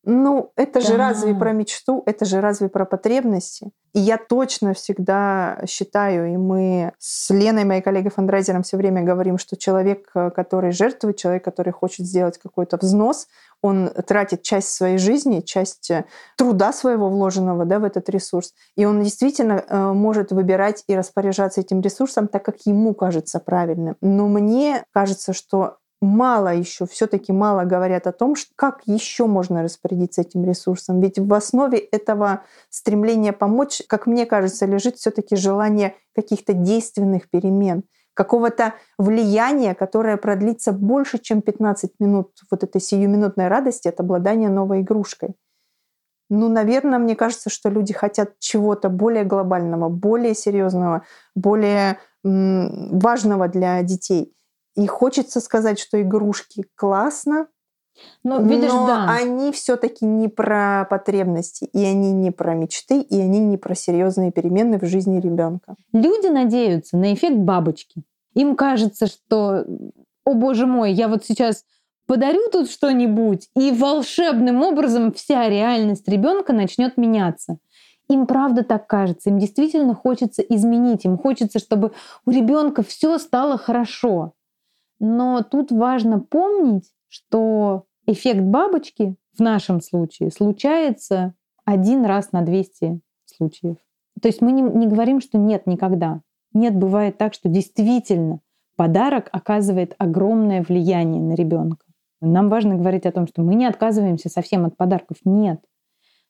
Ну, 0.06 0.52
это 0.56 0.80
Да. 0.80 0.88
же 0.88 0.98
разве 0.98 1.36
про 1.36 1.52
мечту, 1.52 2.04
это 2.06 2.26
же 2.26 2.40
разве 2.40 2.70
про 2.70 2.86
потребности? 2.86 3.72
И 3.94 4.00
я 4.00 4.18
точно 4.18 4.74
всегда 4.74 5.60
считаю, 5.68 6.34
и 6.34 6.38
мы 6.38 6.94
с 7.00 7.30
Леной, 7.32 7.66
моей 7.66 7.82
коллегой 7.82 8.12
фандрайзером, 8.12 8.64
все 8.64 8.78
время 8.78 9.04
говорим, 9.04 9.38
что 9.38 9.58
человек, 9.58 10.10
э, 10.16 10.30
который 10.30 10.72
жертвует, 10.72 11.18
человек, 11.18 11.44
который 11.44 11.74
хочет 11.74 12.06
сделать 12.06 12.38
какой-то 12.38 12.78
взнос, 12.78 13.28
он 13.62 13.90
тратит 13.90 14.42
часть 14.42 14.70
своей 14.70 14.98
жизни, 15.00 15.42
часть 15.42 15.92
э, 15.92 16.06
труда 16.38 16.72
своего 16.72 17.10
вложенного 17.10 17.66
да, 17.66 17.80
в 17.80 17.84
этот 17.84 18.10
ресурс. 18.10 18.54
И 18.78 18.86
он 18.86 19.02
действительно 19.04 19.64
э, 19.68 19.92
может 19.94 20.32
выбирать 20.32 20.84
и 20.88 20.96
распоряжаться 20.96 21.60
этим 21.60 21.82
ресурсом 21.82 22.28
так, 22.28 22.46
как 22.46 22.58
ему 22.66 22.94
кажется 22.94 23.40
правильным. 23.40 23.98
Но 24.02 24.28
мне 24.28 24.84
кажется, 24.94 25.34
что 25.34 25.78
мало 26.02 26.54
еще, 26.54 26.86
все-таки 26.86 27.32
мало 27.32 27.64
говорят 27.66 28.08
о 28.08 28.12
том, 28.12 28.36
как 28.56 28.82
еще 28.86 29.26
можно 29.26 29.64
распорядиться 29.64 30.22
этим 30.22 30.46
ресурсом. 30.46 31.02
Ведь 31.02 31.20
в 31.20 31.34
основе 31.34 31.78
этого 31.78 32.44
стремления 32.70 33.34
помочь, 33.34 33.82
как 33.88 34.08
мне 34.08 34.26
кажется, 34.26 34.66
лежит 34.66 34.98
все-таки 34.98 35.36
желание 35.36 35.96
каких-то 36.16 36.54
действенных 36.54 37.30
перемен, 37.30 37.84
какого-то 38.14 38.74
влияния, 38.98 39.76
которое 39.76 40.18
продлится 40.18 40.72
больше, 40.72 41.20
чем 41.20 41.42
15 41.42 41.94
минут 42.00 42.32
вот 42.52 42.64
этой 42.64 42.82
сиюминутной 42.82 43.48
радости 43.48 43.88
от 43.88 44.00
обладания 44.00 44.50
новой 44.50 44.82
игрушкой. 44.82 45.36
Ну, 46.30 46.48
наверное, 46.48 47.00
мне 47.00 47.16
кажется, 47.16 47.50
что 47.50 47.70
люди 47.70 47.92
хотят 47.92 48.38
чего-то 48.40 48.90
более 48.90 49.24
глобального, 49.24 49.90
более 49.90 50.36
серьезного, 50.36 51.04
более 51.36 51.98
важного 52.24 53.48
для 53.48 53.82
детей. 53.82 54.34
И 54.80 54.88
хочется 54.88 55.42
сказать, 55.42 55.78
что 55.78 56.02
игрушки 56.02 56.66
классно, 56.76 57.48
Ну, 58.24 58.42
видишь, 58.48 58.72
но 58.72 58.88
да. 58.88 59.10
они 59.10 59.52
все-таки 59.52 60.06
не 60.06 60.30
про 60.30 60.88
потребности, 60.90 61.66
и 61.66 61.84
они 61.84 62.14
не 62.14 62.32
про 62.32 62.56
мечты, 62.56 63.02
и 63.02 63.20
они 63.20 63.40
не 63.40 63.58
про 63.58 63.76
серьезные 63.76 64.32
перемены 64.32 64.80
в 64.80 64.86
жизни 64.86 65.20
ребенка. 65.20 65.76
Люди 65.92 66.28
надеются 66.28 66.96
на 66.96 67.14
эффект 67.14 67.36
бабочки. 67.40 68.04
Им 68.36 68.56
кажется, 68.56 69.08
что, 69.08 69.66
о 70.24 70.34
боже 70.34 70.66
мой, 70.66 70.94
я 70.94 71.10
вот 71.10 71.26
сейчас 71.26 71.66
подарю 72.08 72.50
тут 72.50 72.72
что-нибудь, 72.72 73.50
и 73.58 73.72
волшебным 73.72 74.62
образом 74.62 75.12
вся 75.12 75.50
реальность 75.50 76.08
ребенка 76.08 76.54
начнет 76.54 76.96
меняться. 76.96 77.58
Им 78.08 78.28
правда 78.28 78.64
так 78.64 78.88
кажется, 78.88 79.30
им 79.30 79.40
действительно 79.40 79.94
хочется 79.94 80.42
изменить, 80.42 81.04
им 81.04 81.18
хочется, 81.18 81.60
чтобы 81.60 81.92
у 82.26 82.32
ребенка 82.32 82.82
все 82.82 83.18
стало 83.18 83.58
хорошо. 83.58 84.36
Но 85.00 85.44
тут 85.44 85.72
важно 85.72 86.20
помнить, 86.20 86.92
что 87.08 87.86
эффект 88.06 88.42
бабочки 88.42 89.16
в 89.38 89.40
нашем 89.40 89.82
случае 89.82 90.32
случается 90.32 91.34
один 91.66 92.06
раз 92.06 92.32
на 92.32 92.42
200 92.42 93.00
случаев. 93.26 93.78
То 94.22 94.28
есть 94.28 94.42
мы 94.42 94.52
не, 94.52 94.62
не 94.62 94.88
говорим, 94.88 95.22
что 95.22 95.38
нет 95.38 95.68
никогда. 95.68 96.22
Нет, 96.54 96.76
бывает 96.76 97.18
так, 97.18 97.34
что 97.34 97.48
действительно 97.48 98.42
подарок 98.76 99.30
оказывает 99.32 99.94
огромное 99.98 100.64
влияние 100.64 101.22
на 101.22 101.34
ребенка. 101.34 101.86
Нам 102.22 102.50
важно 102.50 102.76
говорить 102.76 103.06
о 103.06 103.12
том, 103.12 103.28
что 103.28 103.42
мы 103.42 103.56
не 103.56 103.66
отказываемся 103.66 104.30
совсем 104.30 104.66
от 104.66 104.76
подарков. 104.76 105.18
Нет. 105.24 105.62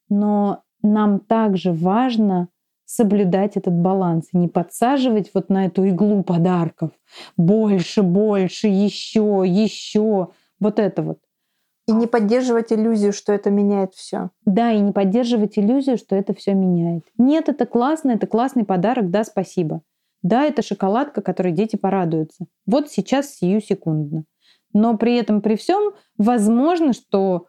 Но 0.07 0.61
нам 0.83 1.19
также 1.19 1.71
важно 1.71 2.49
соблюдать 2.89 3.55
этот 3.55 3.75
баланс 3.75 4.29
и 4.33 4.37
не 4.37 4.47
подсаживать 4.47 5.29
вот 5.35 5.49
на 5.49 5.67
эту 5.67 5.83
иглу 5.83 6.23
подарков. 6.23 6.89
Больше, 7.37 8.01
больше, 8.01 8.67
еще, 8.67 9.43
еще. 9.45 10.29
Вот 10.59 10.79
это 10.79 11.03
вот. 11.03 11.19
И 11.87 11.91
не 11.91 12.07
поддерживать 12.07 12.73
иллюзию, 12.73 13.13
что 13.13 13.31
это 13.31 13.51
меняет 13.51 13.93
все. 13.93 14.31
Да, 14.43 14.71
и 14.71 14.79
не 14.79 14.91
поддерживать 14.91 15.59
иллюзию, 15.59 15.97
что 15.97 16.15
это 16.15 16.33
все 16.33 16.55
меняет. 16.55 17.03
Нет, 17.19 17.47
это 17.47 17.67
классно, 17.67 18.11
это 18.11 18.25
классный 18.25 18.65
подарок, 18.65 19.11
да, 19.11 19.23
спасибо. 19.23 19.81
Да, 20.23 20.45
это 20.45 20.63
шоколадка, 20.63 21.21
которой 21.21 21.53
дети 21.53 21.75
порадуются. 21.75 22.47
Вот 22.65 22.89
сейчас, 22.89 23.35
сию 23.35 23.61
секундно. 23.61 24.23
Но 24.73 24.97
при 24.97 25.15
этом, 25.15 25.43
при 25.43 25.55
всем, 25.55 25.93
возможно, 26.17 26.93
что 26.93 27.45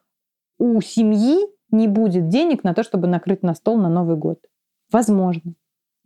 у 0.58 0.82
семьи 0.82 1.46
не 1.70 1.88
будет 1.88 2.28
денег 2.28 2.62
на 2.62 2.74
то, 2.74 2.82
чтобы 2.82 3.06
накрыть 3.06 3.42
на 3.42 3.54
стол 3.54 3.78
на 3.78 3.88
Новый 3.88 4.16
год. 4.16 4.40
Возможно. 4.92 5.54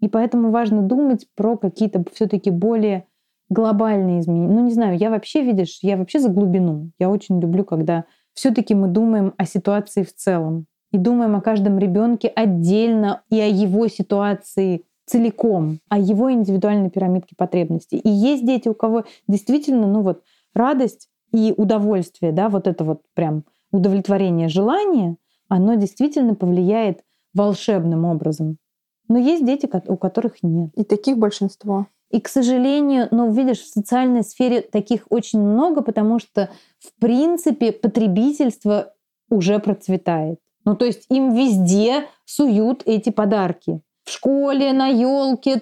И 0.01 0.09
поэтому 0.09 0.51
важно 0.51 0.83
думать 0.83 1.27
про 1.35 1.57
какие-то 1.57 2.05
все-таки 2.13 2.51
более 2.51 3.07
глобальные 3.49 4.21
изменения. 4.21 4.55
Ну, 4.55 4.65
не 4.65 4.73
знаю, 4.73 4.99
я 4.99 5.11
вообще, 5.11 5.43
видишь, 5.43 5.79
я 5.83 5.97
вообще 5.97 6.19
за 6.19 6.29
глубину. 6.29 6.91
Я 6.99 7.11
очень 7.11 7.41
люблю, 7.41 7.65
когда 7.65 8.05
все-таки 8.35 8.75
мы 8.75 8.89
думаем 8.89 9.33
о 9.37 9.47
ситуации 9.47 10.03
в 10.03 10.15
целом. 10.15 10.67
И 10.93 10.99
думаем 10.99 11.35
о 11.35 11.41
каждом 11.41 11.79
ребенке 11.79 12.29
отдельно 12.29 13.23
и 13.29 13.41
о 13.41 13.49
его 13.49 13.89
ситуации 13.89 14.85
целиком, 15.07 15.81
о 15.89 15.99
его 15.99 16.33
индивидуальной 16.33 16.89
пирамидке 16.89 17.35
потребностей. 17.37 17.99
И 17.99 18.09
есть 18.09 18.47
дети, 18.47 18.69
у 18.69 18.75
кого 18.75 19.05
действительно, 19.27 19.87
ну 19.87 20.03
вот, 20.03 20.23
радость 20.55 21.09
и 21.33 21.53
удовольствие, 21.57 22.33
да, 22.33 22.49
вот 22.49 22.67
это 22.69 22.85
вот 22.85 23.03
прям 23.15 23.45
удовлетворение 23.73 24.49
желания, 24.49 25.17
оно 25.49 25.75
действительно 25.75 26.35
повлияет 26.37 27.01
волшебным 27.35 28.05
образом. 28.05 28.59
Но 29.09 29.19
есть 29.19 29.45
дети, 29.45 29.69
у 29.87 29.97
которых 29.97 30.43
нет. 30.43 30.71
И 30.77 30.85
таких 30.85 31.19
большинство. 31.19 31.87
И, 32.11 32.21
к 32.21 32.29
сожалению, 32.29 33.09
ну, 33.11 33.33
видишь, 33.33 33.61
в 33.61 33.73
социальной 33.73 34.23
сфере 34.23 34.61
таких 34.61 35.07
очень 35.11 35.41
много, 35.41 35.83
потому 35.83 36.19
что, 36.19 36.49
в 36.79 37.01
принципе, 37.01 37.73
потребительство 37.73 38.95
уже 39.31 39.59
процветает. 39.59 40.39
Ну, 40.65 40.77
то 40.77 40.85
есть 40.85 41.07
им 41.11 41.35
везде 41.35 42.07
суют 42.25 42.83
эти 42.87 43.11
подарки. 43.11 43.81
В 44.05 44.11
школе, 44.11 44.73
на 44.73 44.89
елке, 44.89 45.61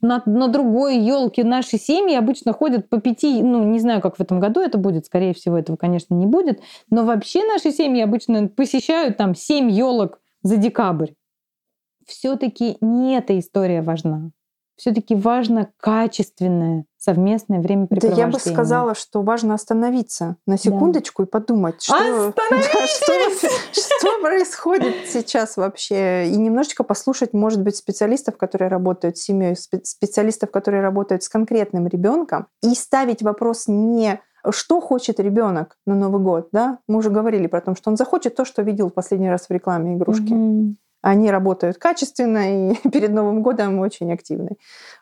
на, 0.00 0.22
на 0.26 0.48
другой 0.48 0.98
елке 0.98 1.44
наши 1.44 1.78
семьи 1.78 2.16
обычно 2.16 2.52
ходят 2.52 2.88
по 2.88 3.00
пяти, 3.00 3.40
ну, 3.42 3.62
не 3.64 3.78
знаю, 3.78 4.00
как 4.00 4.16
в 4.16 4.20
этом 4.20 4.40
году 4.40 4.60
это 4.60 4.78
будет, 4.78 5.06
скорее 5.06 5.32
всего, 5.32 5.56
этого, 5.56 5.76
конечно, 5.76 6.12
не 6.14 6.26
будет, 6.26 6.60
но 6.90 7.04
вообще 7.04 7.44
наши 7.46 7.70
семьи 7.70 8.02
обычно 8.02 8.48
посещают 8.48 9.16
там 9.16 9.36
семь 9.36 9.70
елок 9.70 10.20
за 10.42 10.56
декабрь. 10.56 11.12
Все-таки 12.06 12.76
не 12.80 13.16
эта 13.16 13.38
история 13.38 13.82
важна. 13.82 14.30
все-таки 14.76 15.14
важно 15.14 15.70
качественное 15.78 16.86
совместное 16.98 17.58
Да 17.58 17.62
времяпрепровождение. 17.62 18.26
я 18.26 18.32
бы 18.32 18.38
сказала, 18.40 18.94
что 18.94 19.22
важно 19.22 19.54
остановиться 19.54 20.36
на 20.46 20.58
секундочку 20.58 21.22
и 21.22 21.26
подумать, 21.26 21.82
что, 21.82 22.32
да, 22.36 22.86
что, 22.86 23.48
что 23.72 24.20
происходит 24.20 24.94
сейчас 25.06 25.56
вообще. 25.56 26.28
И 26.28 26.36
немножечко 26.36 26.82
послушать, 26.82 27.34
может 27.34 27.62
быть, 27.62 27.76
специалистов, 27.76 28.36
которые 28.36 28.68
работают 28.68 29.18
с 29.18 29.22
семьей, 29.22 29.54
специалистов, 29.56 30.50
которые 30.50 30.82
работают 30.82 31.22
с 31.22 31.28
конкретным 31.28 31.86
ребенком, 31.86 32.46
и 32.62 32.74
ставить 32.74 33.22
вопрос 33.22 33.68
не 33.68 34.20
что 34.50 34.80
хочет 34.80 35.20
ребенок 35.20 35.78
на 35.86 35.94
Новый 35.94 36.20
год, 36.20 36.48
да? 36.52 36.78
Мы 36.86 36.98
уже 36.98 37.10
говорили 37.10 37.46
про 37.46 37.60
то, 37.60 37.74
что 37.74 37.90
он 37.90 37.96
захочет 37.96 38.34
то, 38.34 38.44
что 38.44 38.62
видел 38.62 38.90
в 38.90 38.94
последний 38.94 39.30
раз 39.30 39.46
в 39.48 39.50
рекламе 39.50 39.94
игрушки. 39.94 40.32
Угу. 40.32 40.74
Они 41.06 41.30
работают 41.30 41.76
качественно 41.76 42.70
и 42.72 42.74
перед 42.88 43.12
Новым 43.12 43.42
годом 43.42 43.78
очень 43.78 44.10
активны. 44.10 44.56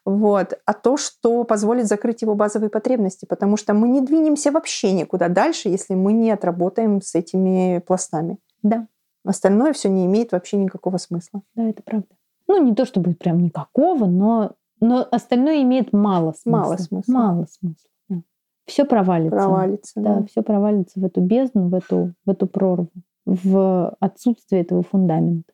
Вот. 0.04 0.58
А 0.66 0.72
то, 0.72 0.96
что 0.96 1.44
позволит 1.44 1.86
закрыть 1.86 2.22
его 2.22 2.34
базовые 2.34 2.70
потребности, 2.70 3.24
потому 3.24 3.56
что 3.56 3.72
мы 3.72 3.88
не 3.88 4.00
двинемся 4.00 4.50
вообще 4.50 4.90
никуда 4.90 5.28
дальше, 5.28 5.68
если 5.68 5.94
мы 5.94 6.12
не 6.12 6.32
отработаем 6.32 7.00
с 7.00 7.14
этими 7.14 7.78
пластами. 7.86 8.38
Да. 8.64 8.88
Остальное 9.24 9.72
все 9.72 9.88
не 9.88 10.04
имеет 10.06 10.32
вообще 10.32 10.56
никакого 10.56 10.96
смысла. 10.96 11.42
Да, 11.54 11.68
это 11.68 11.84
правда. 11.84 12.08
Ну, 12.48 12.60
не 12.60 12.74
то 12.74 12.84
чтобы 12.84 13.14
прям 13.14 13.38
никакого, 13.38 14.06
но, 14.06 14.56
но 14.80 15.06
остальное 15.08 15.62
имеет 15.62 15.92
мало 15.92 16.32
смысла. 16.32 16.58
Мало 16.58 16.76
смысла. 16.78 17.12
Мало 17.12 17.46
смысла. 17.46 17.90
Да. 18.08 18.22
Все 18.66 18.84
провалится. 18.84 19.36
Провалится. 19.36 19.92
Да, 20.00 20.14
да, 20.16 20.26
все 20.26 20.42
провалится 20.42 20.98
в 20.98 21.04
эту 21.04 21.20
бездну, 21.20 21.68
в 21.68 21.74
эту, 21.76 22.12
в 22.26 22.30
эту 22.30 22.48
прорву, 22.48 22.88
в 23.24 23.96
отсутствие 24.00 24.62
этого 24.62 24.82
фундамента. 24.82 25.52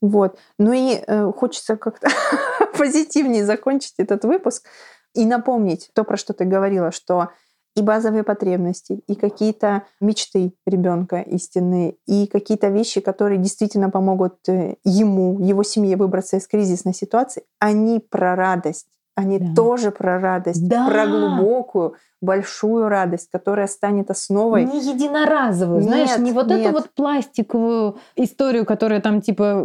Вот. 0.00 0.38
Ну 0.58 0.72
и 0.72 0.96
э, 0.96 1.32
хочется 1.32 1.76
как-то 1.76 2.08
позитивнее 2.78 3.46
закончить 3.46 3.94
этот 3.96 4.24
выпуск 4.24 4.66
и 5.14 5.24
напомнить 5.24 5.90
то, 5.94 6.04
про 6.04 6.18
что 6.18 6.34
ты 6.34 6.44
говорила, 6.44 6.90
что 6.90 7.30
и 7.74 7.82
базовые 7.82 8.22
потребности, 8.22 9.02
и 9.08 9.14
какие-то 9.14 9.84
мечты 10.00 10.54
ребенка 10.66 11.20
истинные, 11.20 11.96
и 12.06 12.26
какие-то 12.26 12.68
вещи, 12.68 13.00
которые 13.00 13.38
действительно 13.38 13.90
помогут 13.90 14.48
э, 14.48 14.76
ему, 14.84 15.40
его 15.40 15.62
семье 15.62 15.96
выбраться 15.96 16.36
из 16.36 16.46
кризисной 16.46 16.94
ситуации, 16.94 17.44
они 17.58 17.98
про 17.98 18.36
радость. 18.36 18.86
Они 19.16 19.38
да. 19.38 19.54
тоже 19.54 19.92
про 19.92 20.18
радость, 20.18 20.68
да. 20.68 20.88
про 20.88 21.06
глубокую, 21.06 21.94
большую 22.20 22.88
радость, 22.88 23.28
которая 23.30 23.68
станет 23.68 24.10
основой. 24.10 24.64
Не 24.64 24.80
единоразовую, 24.80 25.80
нет, 25.80 25.88
знаешь, 25.88 26.18
не 26.18 26.32
вот 26.32 26.48
нет. 26.48 26.60
эту 26.60 26.72
вот 26.72 26.90
пластиковую 26.94 27.98
историю, 28.16 28.66
которая 28.66 29.00
там 29.00 29.20
типа 29.20 29.64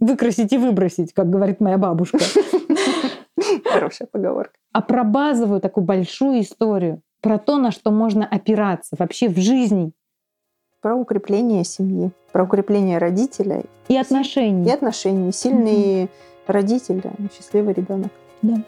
выкрасить 0.00 0.52
и 0.52 0.58
выбросить, 0.58 1.12
как 1.12 1.28
говорит 1.28 1.60
моя 1.60 1.76
бабушка. 1.76 2.18
Хорошая 3.64 4.08
поговорка. 4.10 4.54
А 4.72 4.80
про 4.80 5.04
базовую 5.04 5.60
такую 5.60 5.84
большую 5.84 6.40
историю, 6.40 7.02
про 7.20 7.38
то, 7.38 7.58
на 7.58 7.70
что 7.70 7.90
можно 7.90 8.26
опираться 8.26 8.96
вообще 8.98 9.28
в 9.28 9.36
жизни. 9.38 9.92
Про 10.80 10.94
укрепление 10.94 11.64
семьи, 11.64 12.10
про 12.32 12.44
укрепление 12.44 12.98
родителей. 12.98 13.64
И 13.88 13.96
отношений. 13.96 14.66
И 14.66 14.72
отношений. 14.72 15.32
Сильный 15.32 16.04
угу. 16.04 16.10
родитель, 16.46 17.02
счастливый 17.36 17.74
ребенок. 17.74 18.12
Да. 18.42 18.62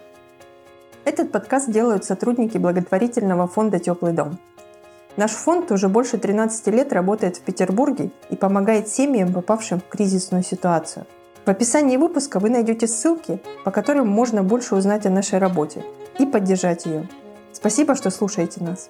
Этот 1.03 1.31
подкаст 1.31 1.71
делают 1.71 2.05
сотрудники 2.05 2.59
благотворительного 2.59 3.47
фонда 3.47 3.79
«Теплый 3.79 4.13
дом». 4.13 4.37
Наш 5.17 5.31
фонд 5.31 5.71
уже 5.71 5.89
больше 5.89 6.19
13 6.19 6.67
лет 6.67 6.93
работает 6.93 7.37
в 7.37 7.41
Петербурге 7.41 8.11
и 8.29 8.35
помогает 8.35 8.87
семьям, 8.87 9.33
попавшим 9.33 9.79
в 9.79 9.87
кризисную 9.89 10.43
ситуацию. 10.43 11.07
В 11.43 11.49
описании 11.49 11.97
выпуска 11.97 12.39
вы 12.39 12.51
найдете 12.51 12.87
ссылки, 12.87 13.41
по 13.65 13.71
которым 13.71 14.07
можно 14.07 14.43
больше 14.43 14.75
узнать 14.75 15.07
о 15.07 15.09
нашей 15.09 15.39
работе 15.39 15.83
и 16.19 16.27
поддержать 16.27 16.85
ее. 16.85 17.09
Спасибо, 17.51 17.95
что 17.95 18.11
слушаете 18.11 18.63
нас. 18.63 18.89